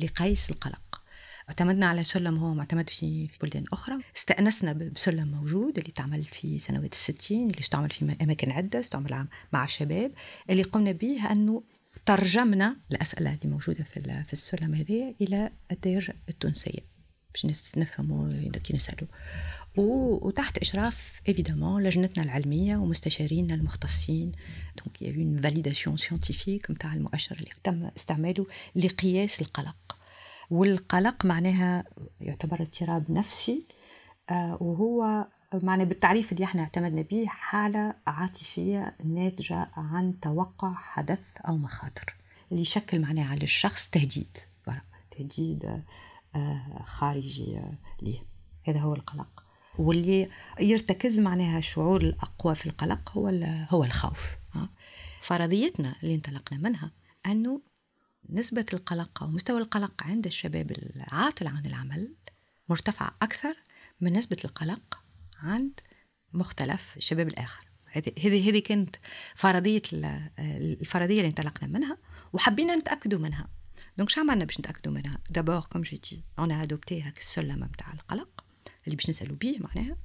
[0.00, 1.02] لقيس القلق.
[1.48, 3.98] اعتمدنا على سلم هو معتمد في بلدان أخرى.
[4.16, 9.64] استأنسنا بسلم موجود اللي تعمل في سنوات الستين اللي استعمل في أماكن عدة استعمل مع
[9.64, 10.12] الشباب
[10.50, 11.62] اللي قمنا به أنه
[12.06, 16.80] ترجمنا الأسئلة اللي موجودة في, السلم هذه إلى الدارجة التونسية.
[17.32, 17.46] باش
[17.76, 19.08] نفهموا كي نسألوا.
[19.76, 24.32] وتحت إشراف évidemment لجنتنا العلمية ومستشارينا المختصين.
[24.76, 28.46] donc y a une validation scientifique نتاع المؤشر اللي تم استعماله
[28.76, 29.96] لقياس القلق.
[30.50, 31.84] والقلق معناها
[32.20, 33.64] يعتبر اضطراب نفسي
[34.30, 41.56] آه، وهو معناها بالتعريف اللي إحنا اعتمدنا به حالة عاطفية ناتجة عن توقع حدث أو
[41.56, 42.14] مخاطر.
[42.50, 44.38] اللي يشكل معناها على الشخص تهديد.
[45.10, 45.82] تهديد
[46.34, 47.72] آه، خارجي آه،
[48.02, 48.22] ليه.
[48.64, 49.45] هذا هو القلق.
[49.78, 50.28] واللي
[50.60, 53.28] يرتكز معناها الشعور الأقوى في القلق هو
[53.70, 54.36] هو الخوف
[55.22, 56.92] فرضيتنا اللي انطلقنا منها
[57.26, 57.62] أنه
[58.30, 62.14] نسبة القلق أو مستوى القلق عند الشباب العاطل عن العمل
[62.68, 63.56] مرتفع أكثر
[64.00, 65.02] من نسبة القلق
[65.38, 65.80] عند
[66.32, 67.66] مختلف الشباب الآخر.
[67.86, 68.96] هذه هذه كانت
[69.36, 69.82] فرضية
[70.38, 71.98] الفرضية اللي انطلقنا منها
[72.32, 73.48] وحبينا نتأكدوا منها.
[73.98, 77.64] donc شو عملنا باش نتأكدوا منها؟ d'abord comme je dis on a adopté هاك السلم
[77.64, 78.44] نتاع القلق.
[78.86, 79.96] اللي باش نسالوا بيه معناها.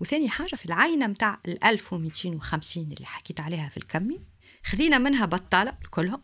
[0.00, 4.20] وثاني حاجة في العينة نتاع ال 1250 اللي حكيت عليها في الكمي
[4.64, 6.22] خذينا منها بطالة كلهم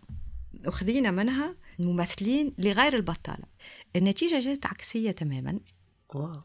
[0.66, 3.44] وخذينا منها ممثلين لغير البطالة.
[3.96, 5.60] النتيجة جات عكسية تماما.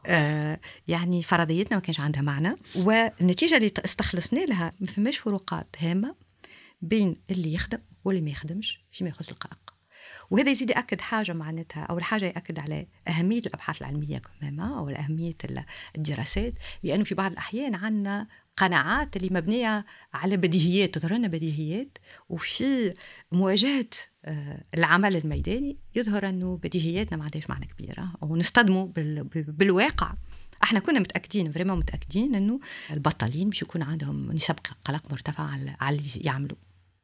[0.05, 2.55] آه يعني فرضيتنا ما كانش عندها معنى.
[2.75, 6.15] والنتيجة اللي استخلصنا لها ما فماش فروقات هامة
[6.81, 9.59] بين اللي يخدم واللي ما يخدمش فيما يخص القلق.
[10.31, 15.35] وهذا يزيد ياكد حاجة معناتها اول حاجة يأكد على أهمية الأبحاث العلمية كمان أو أهمية
[15.97, 16.53] الدراسات.
[16.83, 18.27] لأنه في بعض الأحيان عندنا
[18.57, 21.97] قناعات اللي مبنية على بديهيات تظهر لنا بديهيات
[22.29, 22.93] وفي
[23.31, 23.85] مواجهة
[24.25, 28.87] آه، العمل الميداني يظهر أنه بديهياتنا ما عندهاش معنى كبير ونصطدموا
[29.33, 30.13] بالواقع.
[30.63, 32.59] إحنا كنا متأكدين فريمون متأكدين أنه
[32.91, 34.55] البطالين باش يكون عندهم نسب
[34.85, 36.57] قلق مرتفعه على اللي يعملوا.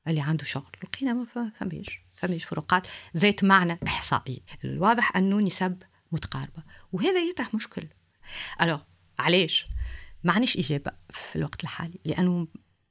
[0.08, 0.72] اللي عنده شغل.
[0.84, 2.88] لقينا ما فماش فماش فروقات
[3.18, 4.41] ذات معنى إحصائي.
[4.64, 6.64] الواضح أنه نسب متقاربة.
[6.91, 7.88] وهذا يطرح مشكل.
[8.61, 8.80] alors
[9.20, 9.68] علاش؟
[10.24, 12.47] ما عنديش إجابة في الوقت الحالي لأنه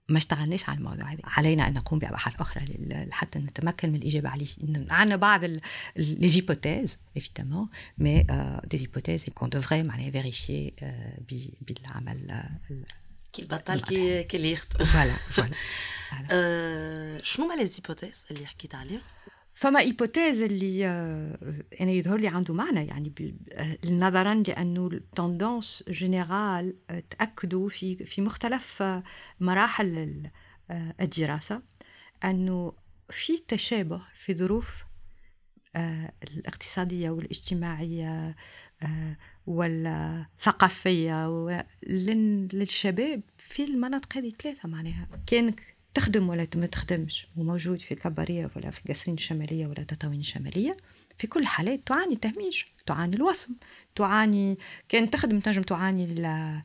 [0.09, 1.21] ما اشتغلناش على الموضوع هذا.
[1.25, 2.64] علينا أن نقوم بأبحاث أخرى
[3.11, 4.47] حتى نتمكن من الإجابة عليه.
[4.91, 7.68] عندنا بعض les hypothèses évidemment
[7.99, 8.26] mais
[8.64, 10.72] des hypothèses qu'on devrait معناها vérifier
[11.61, 12.49] بالعمل
[13.37, 19.03] كي البطال كي كي اللي يخدم voilà voilà شنو هما les hypothèses اللي حكيت عليهم
[19.55, 20.87] فما hypothèse اللي
[21.80, 23.34] أنا يظهر لي عنده معنى يعني
[23.84, 26.74] نظرا لأنه ال tendance générale
[27.11, 28.82] تأكدوا في في مختلف
[29.41, 30.22] مراحل
[30.70, 31.62] الدراسة
[32.24, 32.72] أنه
[33.11, 34.86] في تشابه في ظروف
[35.77, 38.37] الاقتصادية والاجتماعية
[39.47, 41.27] والثقافية
[42.53, 45.09] للشباب في المناطق هذه ثلاثة معناها.
[45.27, 45.55] كان
[45.95, 50.77] تخدم ولا ما تخدمش وموجود في الكبارية ولا في القصرين الشمالية ولا تطاوين الشمالية.
[51.18, 53.55] في كل الحالات تعاني التهميش تعاني الوصم
[53.95, 54.59] تعاني
[54.89, 56.05] كان تخدم تنجم تعاني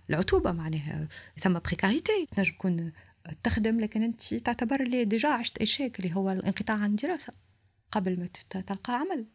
[0.10, 1.08] العتوبة معناها.
[1.40, 2.92] ثم بريكاريتي تنجم تكون
[3.44, 7.34] تخدم لكن أنت تعتبر اللي déjà عشت échec اللي هو الانقطاع عن الدراسة.
[7.92, 9.26] قبل ما تلقى عمل.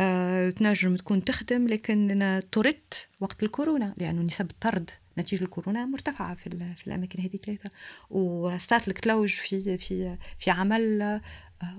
[0.00, 6.74] أه تنجم تكون تخدم لكن طردت وقت الكورونا لأنه نسب الطرد نتيجة الكورونا مرتفعة في,
[6.76, 7.70] في الأماكن هذه ثلاثة.
[8.10, 11.20] ورصات لك تلوج في في في عمل آه،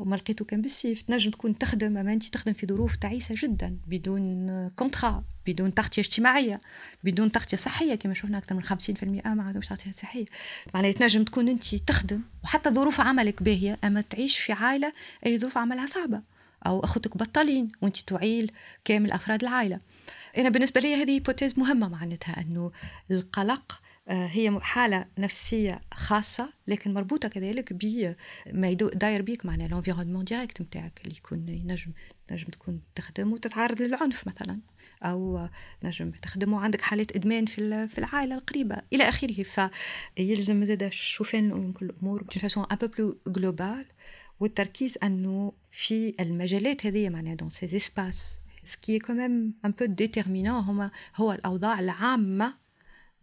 [0.01, 1.01] وما لقيته كان بالسيف.
[1.01, 6.59] تنجم تكون تخدم أما أنت تخدم في ظروف تعيسة جدا بدون contrat بدون تغطية اجتماعية
[7.03, 10.25] بدون تغطية صحية كما شفنا أكثر من 50% ما عندهمش تغطية صحية.
[10.73, 14.93] معناها تنجم تكون أنت تخدم وحتى ظروف عملك باهية أما تعيش في عائلة
[15.25, 16.21] أي ظروف عملها صعبة.
[16.65, 18.51] أو أخوتك بطالين وأنت تعيل
[18.85, 19.79] كامل أفراد العائلة.
[20.37, 22.71] أنا بالنسبة لي هذه hypothèse مهمة معناتها أنه
[23.11, 30.23] القلق آه، هي حالة نفسية خاصة لكن مربوطة كذلك بما داير بيك معناها ال environnement
[30.23, 31.91] direct نتاعك اللي يكون ينجم
[32.31, 34.59] نجم تكون تخدم وتتعرض للعنف مثلا
[35.03, 35.47] أو
[35.83, 39.69] نجم تخدم وعندك حالات إدمان في في العائلة القريبة إلى آخره.
[40.15, 43.85] فيلزم زادة نشوفوا كل الأمور ب façon un peu plus globale
[44.39, 49.71] والتركيز أنه في المجالات هذه معناها dans ces espaces ce qui est quand même un
[49.71, 52.53] peu déterminant هما هو الأوضاع العامة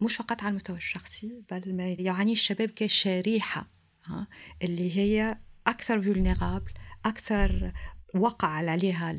[0.01, 3.67] مش فقط على المستوى الشخصي بل ما يعني الشباب كشريحة
[4.05, 4.27] ها
[4.63, 6.73] اللي هي أكثر فولنيرابل
[7.05, 7.73] أكثر
[8.15, 9.17] وقع عليها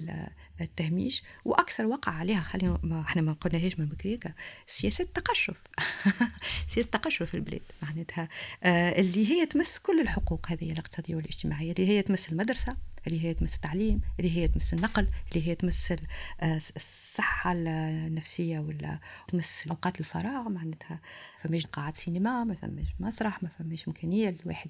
[0.61, 4.33] التهميش وأكثر وقع عليها خلينا ما إحنا ما قلناهاش من بكريكا
[4.67, 5.57] سياسة التقشف
[6.73, 8.29] سياسة التقشف في البلاد معناتها.
[8.63, 12.77] آه اللي هي تمس كل الحقوق هذه الاقتصادية والاجتماعية اللي هي تمس المدرسة.
[13.08, 15.91] اللي هي تمس التعليم اللي هي تمس النقل اللي هي تمس
[16.41, 20.49] آه، الصحة النفسية ولا تمس أوقات الفراغ.
[20.49, 21.01] معناتها
[21.41, 24.70] فماش قاعات سينما ما فماش مسرح ما فماش إمكانية الواحد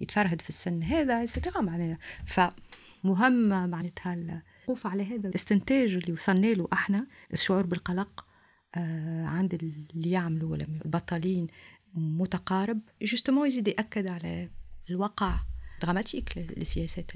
[0.00, 1.26] يتفرهد في السن هذا
[1.56, 8.26] معناتها فمهم معناتها الوقوف على هذا الاستنتاج اللي وصلنا له إحنا الشعور بالقلق
[8.74, 11.46] آه عند اللي يعملوا ولا البطالين
[11.94, 14.50] متقارب justement يزيد يأكد على
[14.90, 15.40] الواقع
[15.82, 17.10] dramatique لسياسات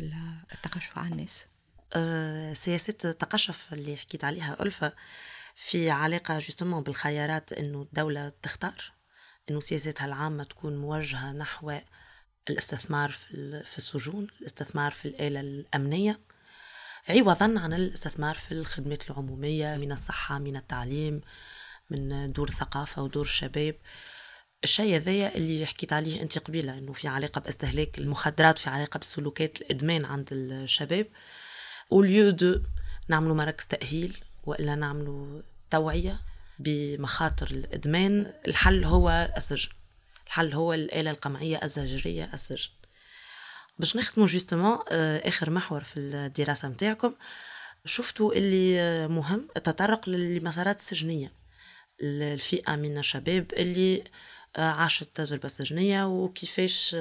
[0.54, 1.46] التقشف على الناس.
[1.94, 4.92] أه سياسات التقشف اللي حكيت عليها ألفة
[5.54, 8.92] في علاقة جوستومون بالخيارات إنه الدولة تختار
[9.50, 11.78] إنه سياساتها العامة تكون موجهة نحو
[12.50, 13.10] الاستثمار
[13.64, 16.20] في السجون الاستثمار في الآلة الأمنية
[17.08, 21.20] عوضا عن الاستثمار في الخدمات العمومية من الصحة من التعليم
[21.90, 23.74] من دور الثقافة ودور الشباب
[24.64, 29.60] الشيء هذايا اللي حكيت عليه انت قبيلة إنه في علاقة بأستهلاك المخدرات في علاقة بسلوكات
[29.60, 31.06] الإدمان عند الشباب.
[31.92, 32.60] au lieu de
[33.08, 36.20] نعملوا مراكز تأهيل وإلا نعملوا توعية
[36.58, 39.70] بمخاطر الإدمان الحل هو السجن.
[40.26, 42.70] الحل هو الآلة القمعية الزجرية السجن.
[43.78, 47.14] باش نختموا justement آه، آخر محور في الدراسة متاعكم
[47.84, 51.32] شفتوا اللي آه، مهم التطرق للمسارات السجنية.
[52.02, 54.04] الفئة من الشباب اللي
[54.56, 56.96] عاشت تجربة سجنية وكيفاش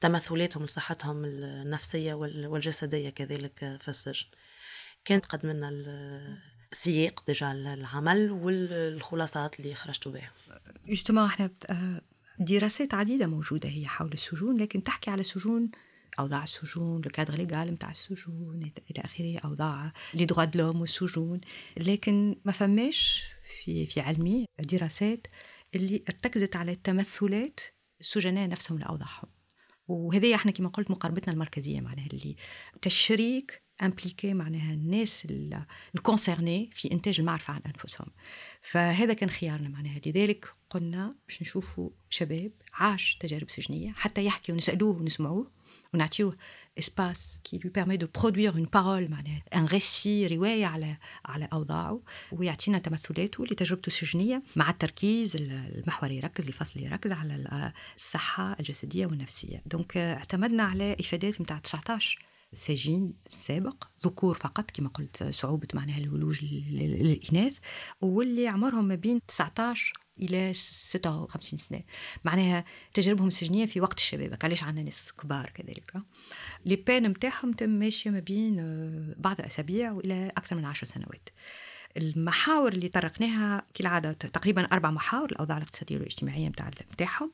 [0.00, 4.26] تمثلاتهم لصحتهم النفسية والجسدية كذلك في السجن.
[5.04, 5.68] كان تقدم لنا
[6.72, 10.32] السياق déjà العمل والخلاصات اللي خرجتوا بها.
[10.86, 11.50] justement إحنا
[12.38, 15.70] دراسات عديدة موجودة هي حول السجون لكن تحكي على سجون
[16.18, 21.40] أوضاع السجون le cadre légal نتاع السجون إلى آخره أوضاع les droits de l'homme والسجون.
[21.76, 23.28] لكن ما فماش
[23.64, 25.26] في في علمي دراسات
[25.74, 27.60] اللي ارتكزت على التمثلات
[28.00, 29.28] السجناء نفسهم لأوضاعهم
[29.88, 32.36] وهذه إحنا كما قلت مقاربتنا المركزية معناها اللي
[32.82, 35.26] تشريك impliquer معناها الناس
[35.94, 38.06] ال concernés في إنتاج المعرفة عن أنفسهم.
[38.60, 40.00] فهذا كان خيارنا معناها.
[40.06, 45.50] لذلك قلنا باش نشوفوا شباب عاش تجارب سجنية حتى يحكي ونسالوه ونسمعوه
[45.94, 46.36] ونعطيوه
[47.44, 52.00] qui lui permet de produire une parole معناها un récit رواية على على اوضاعه
[52.32, 59.96] ويعطينا تمثلاته لتجربته السجنيه مع التركيز المحوري يركز الفصل يركز على الصحه الجسديه والنفسيه دونك
[59.96, 62.18] اعتمدنا على افادات نتاع 19
[62.52, 67.56] سجين السابق ذكور فقط كما قلت صعوبة معناها الولوج للإناث
[68.00, 69.92] واللي عمرهم ما بين 19
[70.22, 71.82] إلى 56 سنة.
[72.24, 75.92] معناها تجاربهم السجنية في وقت الشباب علاش عندنا ناس كبار كذلك.
[76.64, 81.28] لي بان نتاعهم تم ماشية ما بين آه، بعض الأسابيع وإلى أكثر من عشر سنوات.
[81.96, 87.32] المحاور اللي طرقناها كالعادة تقريبا أربع محاور الأوضاع الاقتصادية والإجتماعية متاعهم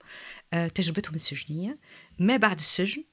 [0.53, 1.79] آه، تجربتهم السجنية.
[2.19, 3.05] ما بعد السجن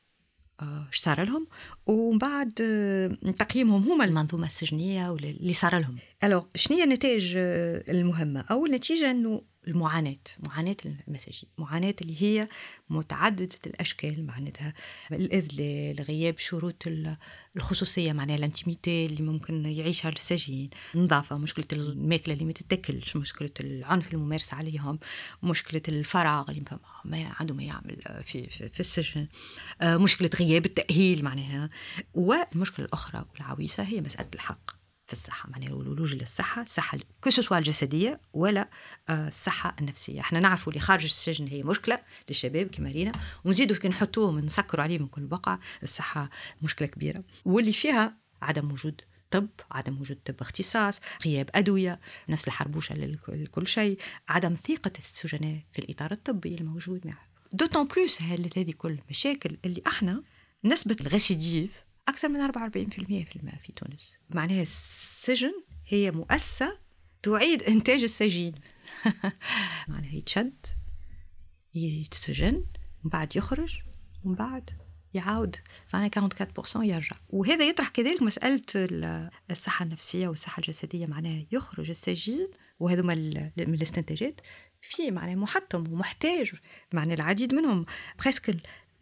[0.94, 1.48] صار لهم
[1.86, 5.96] ومن بعد آه، تقييمهم هما المنظومة السجنية واللي صار لهم.
[6.24, 10.76] ألو شنو هي النتائج آه، المهمة؟ أول نتيجة إنه المعاناة معاناة
[11.08, 12.48] المساجين معاناة اللي هي
[12.90, 14.74] متعددة الأشكال معناتها
[15.12, 16.84] الإذلال غياب شروط
[17.56, 24.14] الخصوصية معناها الانتيميتي اللي ممكن يعيشها السجين النظافة مشكلة الماكلة اللي ما تتاكلش مشكلة العنف
[24.14, 25.00] الممارس عليهم
[25.44, 26.64] مشكلة الفراغ اللي
[27.06, 29.28] ما عنده ما يعمل في, في, في السجن
[29.82, 31.70] آه، مشكلة غياب التأهيل معناها
[32.14, 34.81] والمشكلة الأخرى والعويصة هي مسألة الحق.
[35.12, 38.70] في الصحة معناها الولوج للصحة الصحة كسوسوا الجسدية ولا
[39.10, 40.20] آه، الصحة النفسية.
[40.20, 42.00] إحنا نعرفوا اللي خارج السجن هي مشكلة
[42.30, 43.12] للشباب كما رينا
[43.46, 46.30] ونزيدوا كي نحطوهم نسكروا عليه من كل بقعة الصحة
[46.62, 47.24] مشكلة كبيرة.
[47.46, 49.02] واللي فيها عدم وجود
[49.32, 52.00] طب عدم وجود طب اختصاص غياب أدوية
[52.30, 52.96] نفس الحربوشة
[53.28, 53.98] لكل شيء
[54.30, 60.24] عدم ثقة السجناء في الإطار الطبي الموجود معه دوتون بلوس هذه كل المشاكل اللي إحنا
[60.64, 61.72] نسبة الغسيديف
[62.08, 62.54] أكثر من 44%
[63.24, 64.18] في الماء في تونس.
[64.30, 65.54] معناها السجن
[65.88, 66.78] هي مؤسسة
[67.24, 68.54] تعيد إنتاج السجين.
[69.88, 70.66] معناها يتشد
[71.76, 73.82] يتسجن ومن بعد يخرج
[74.24, 74.70] ومن بعد
[75.14, 75.56] يعاود.
[75.94, 77.18] معناها 44% يرجع.
[77.30, 78.62] وهذا يطرح كذلك مسألة
[79.52, 81.06] الصحة النفسية والصحة الجسدية.
[81.06, 82.48] معناها يخرج السجين
[82.80, 84.42] وهذا من الاستنتاجات
[84.82, 86.52] في معناها محطم ومحتاج
[86.94, 87.86] معنى العديد منهم.
[88.20, 88.58] بريسك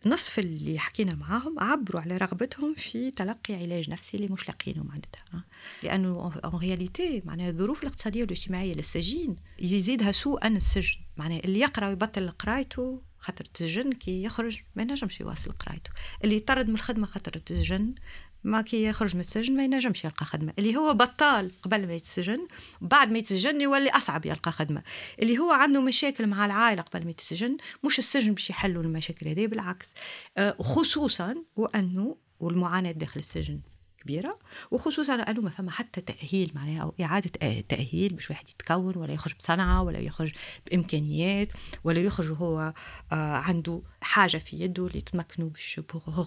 [0.06, 5.44] نصف اللي حكينا معاهم عبروا على رغبتهم في تلقي علاج نفسي اللي مش لاقينه معناتها
[5.84, 10.98] لأنه en réalité معناها الظروف الاقتصادية والاجتماعية للسجين يزيدها سوءا السجن.
[11.18, 15.92] معناها اللي يقرأ ويبطل قرايته خاطر السجن كي يخرج ما ينجمش يواصل قرايته.
[16.24, 17.96] اللي يطرد من الخدمة خاطر السجن
[18.44, 20.54] ما كي يخرج من السجن ما ينجمش يلقى خدمة.
[20.60, 22.48] اللي هو بطال قبل ما يتسجن
[22.82, 24.84] بعد ما يتسجن يولي أصعب يلقى خدمة.
[25.22, 29.48] اللي هو عنده مشاكل مع العائلة قبل ما يتسجن مش السجن باش يحلوا المشاكل هذه
[29.48, 29.96] بالعكس.
[30.38, 33.62] آه، خصوصا وأنه والمعاناة داخل السجن.
[34.10, 34.40] كبيرة
[34.72, 39.36] وخصوصا أنه ما فما حتى تأهيل معناها أو إعادة تأهيل باش واحد يتكون ولا يخرج
[39.36, 40.32] بصنعة ولا يخرج
[40.68, 41.50] بإمكانيات
[41.84, 42.74] ولا يخرج هو
[43.12, 45.82] آه، عنده حاجة في يده اللي تمكنه باش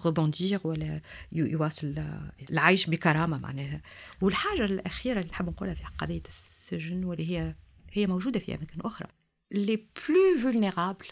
[0.07, 1.01] rebondir ولا
[1.33, 2.05] يواصل
[2.51, 3.83] العيش بكرامة معناها.
[4.21, 7.55] والحاجة الأخيرة اللي نحب نقولها في قضية السجن واللي هي
[7.93, 9.09] هي موجودة في أماكن أخرى.
[9.53, 11.07] les plus vulnérables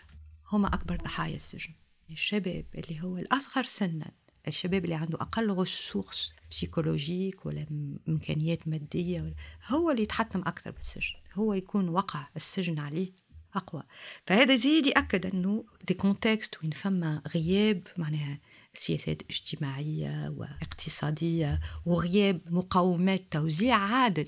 [0.53, 1.73] هما أكبر ضحايا السجن.
[2.11, 4.11] الشباب اللي هو الأصغر سنا.
[4.49, 7.67] الشباب اللي عنده أقل ressources psychologiques ولا
[8.09, 9.35] إمكانيات مادية ولا
[9.67, 13.13] هو اللي يتحطم أكثر بالسجن هو يكون وقع السجن عليه
[13.55, 13.83] أقوى.
[14.27, 18.39] فهذا زيد يأكد أنه des contextes وين فما غياب معناها
[18.75, 24.27] سياسات اجتماعية واقتصادية وغياب مقومات توزيع عادل.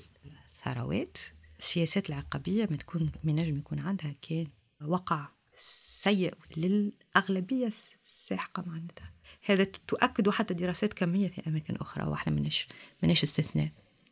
[0.51, 1.17] الثروات
[1.59, 4.47] السياسات العقابية ما تكون ما نجم يكون عندها كان
[4.81, 7.67] وقع سيء للأغلبية
[8.03, 9.11] الساحقة معناتها.
[9.45, 12.67] هذا تؤكد حتى دراسات كمية في أماكن أخرى وإحنا منش
[13.03, 13.69] منش استثناء.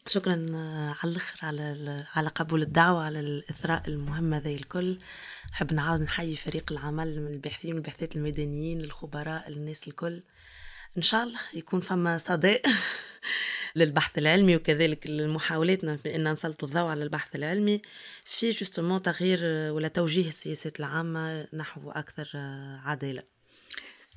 [0.08, 0.34] شكرا
[1.04, 5.00] على الآخر على على قبول الدعوة على الإثراء المهمه ذي الكل.
[5.52, 10.24] نحب نعاود نحيي فريق العمل من الباحثين والباحثات الميدانيين الخبراء الناس الكل.
[10.98, 12.58] إن شاء الله يكون فما صدى
[13.76, 17.82] للبحث العلمي وكذلك محاولاتنا بان نسلطوا الضوء على البحث العلمي
[18.26, 19.40] في جوستومون تغيير
[19.72, 22.30] ولا توجيه السياسات العامة نحو أكثر
[22.84, 23.31] عدالة.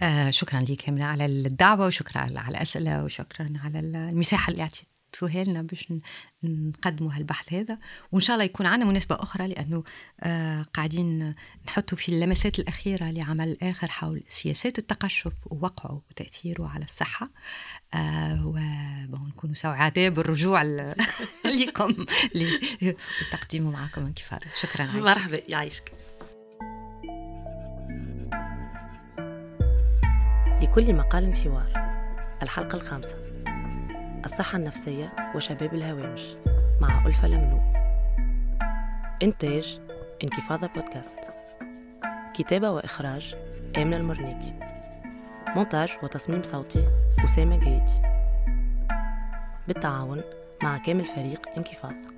[0.03, 5.63] آه شكرا لك على الدعوة وشكرا على الأسئلة وشكرا على المساحة اللي أعطيت تسهلنا لنا
[5.63, 5.93] باش
[6.43, 7.79] نقدموا هالبحث هذا.
[8.13, 9.85] وإن شاء الله يكون عندنا مناسبة أخرى لأنه
[10.21, 11.35] آه قاعدين
[11.67, 17.31] نحطوا في اللمسات الأخيرة لعمل الآخر حول سياسات التقشف ووقعه وتأثيره على الصحة.
[17.95, 18.47] آه
[19.13, 20.63] ونكون سعداء بالرجوع
[21.45, 22.07] لكم
[23.23, 24.07] لتقديمه معكم
[24.61, 24.97] شكرا عايشك.
[24.97, 25.93] مرحبا يعيشك.
[30.65, 31.73] لكل مقال حوار.
[32.43, 33.17] الحلقة الخامسة.
[34.25, 36.23] الصحة النفسية وشباب الهوامش
[36.81, 37.61] مع ألفة لملو
[39.23, 39.81] إنتاج
[40.23, 41.19] انكفاضة بودكاست.
[42.35, 43.35] كتابة وإخراج
[43.77, 44.55] آمنة المرنيكي.
[45.57, 46.89] مونتاج وتصميم صوتي
[47.25, 48.03] أسامة جايتي.
[49.69, 50.23] بالتعاون
[50.63, 52.14] مع كامل فريق انكفاض.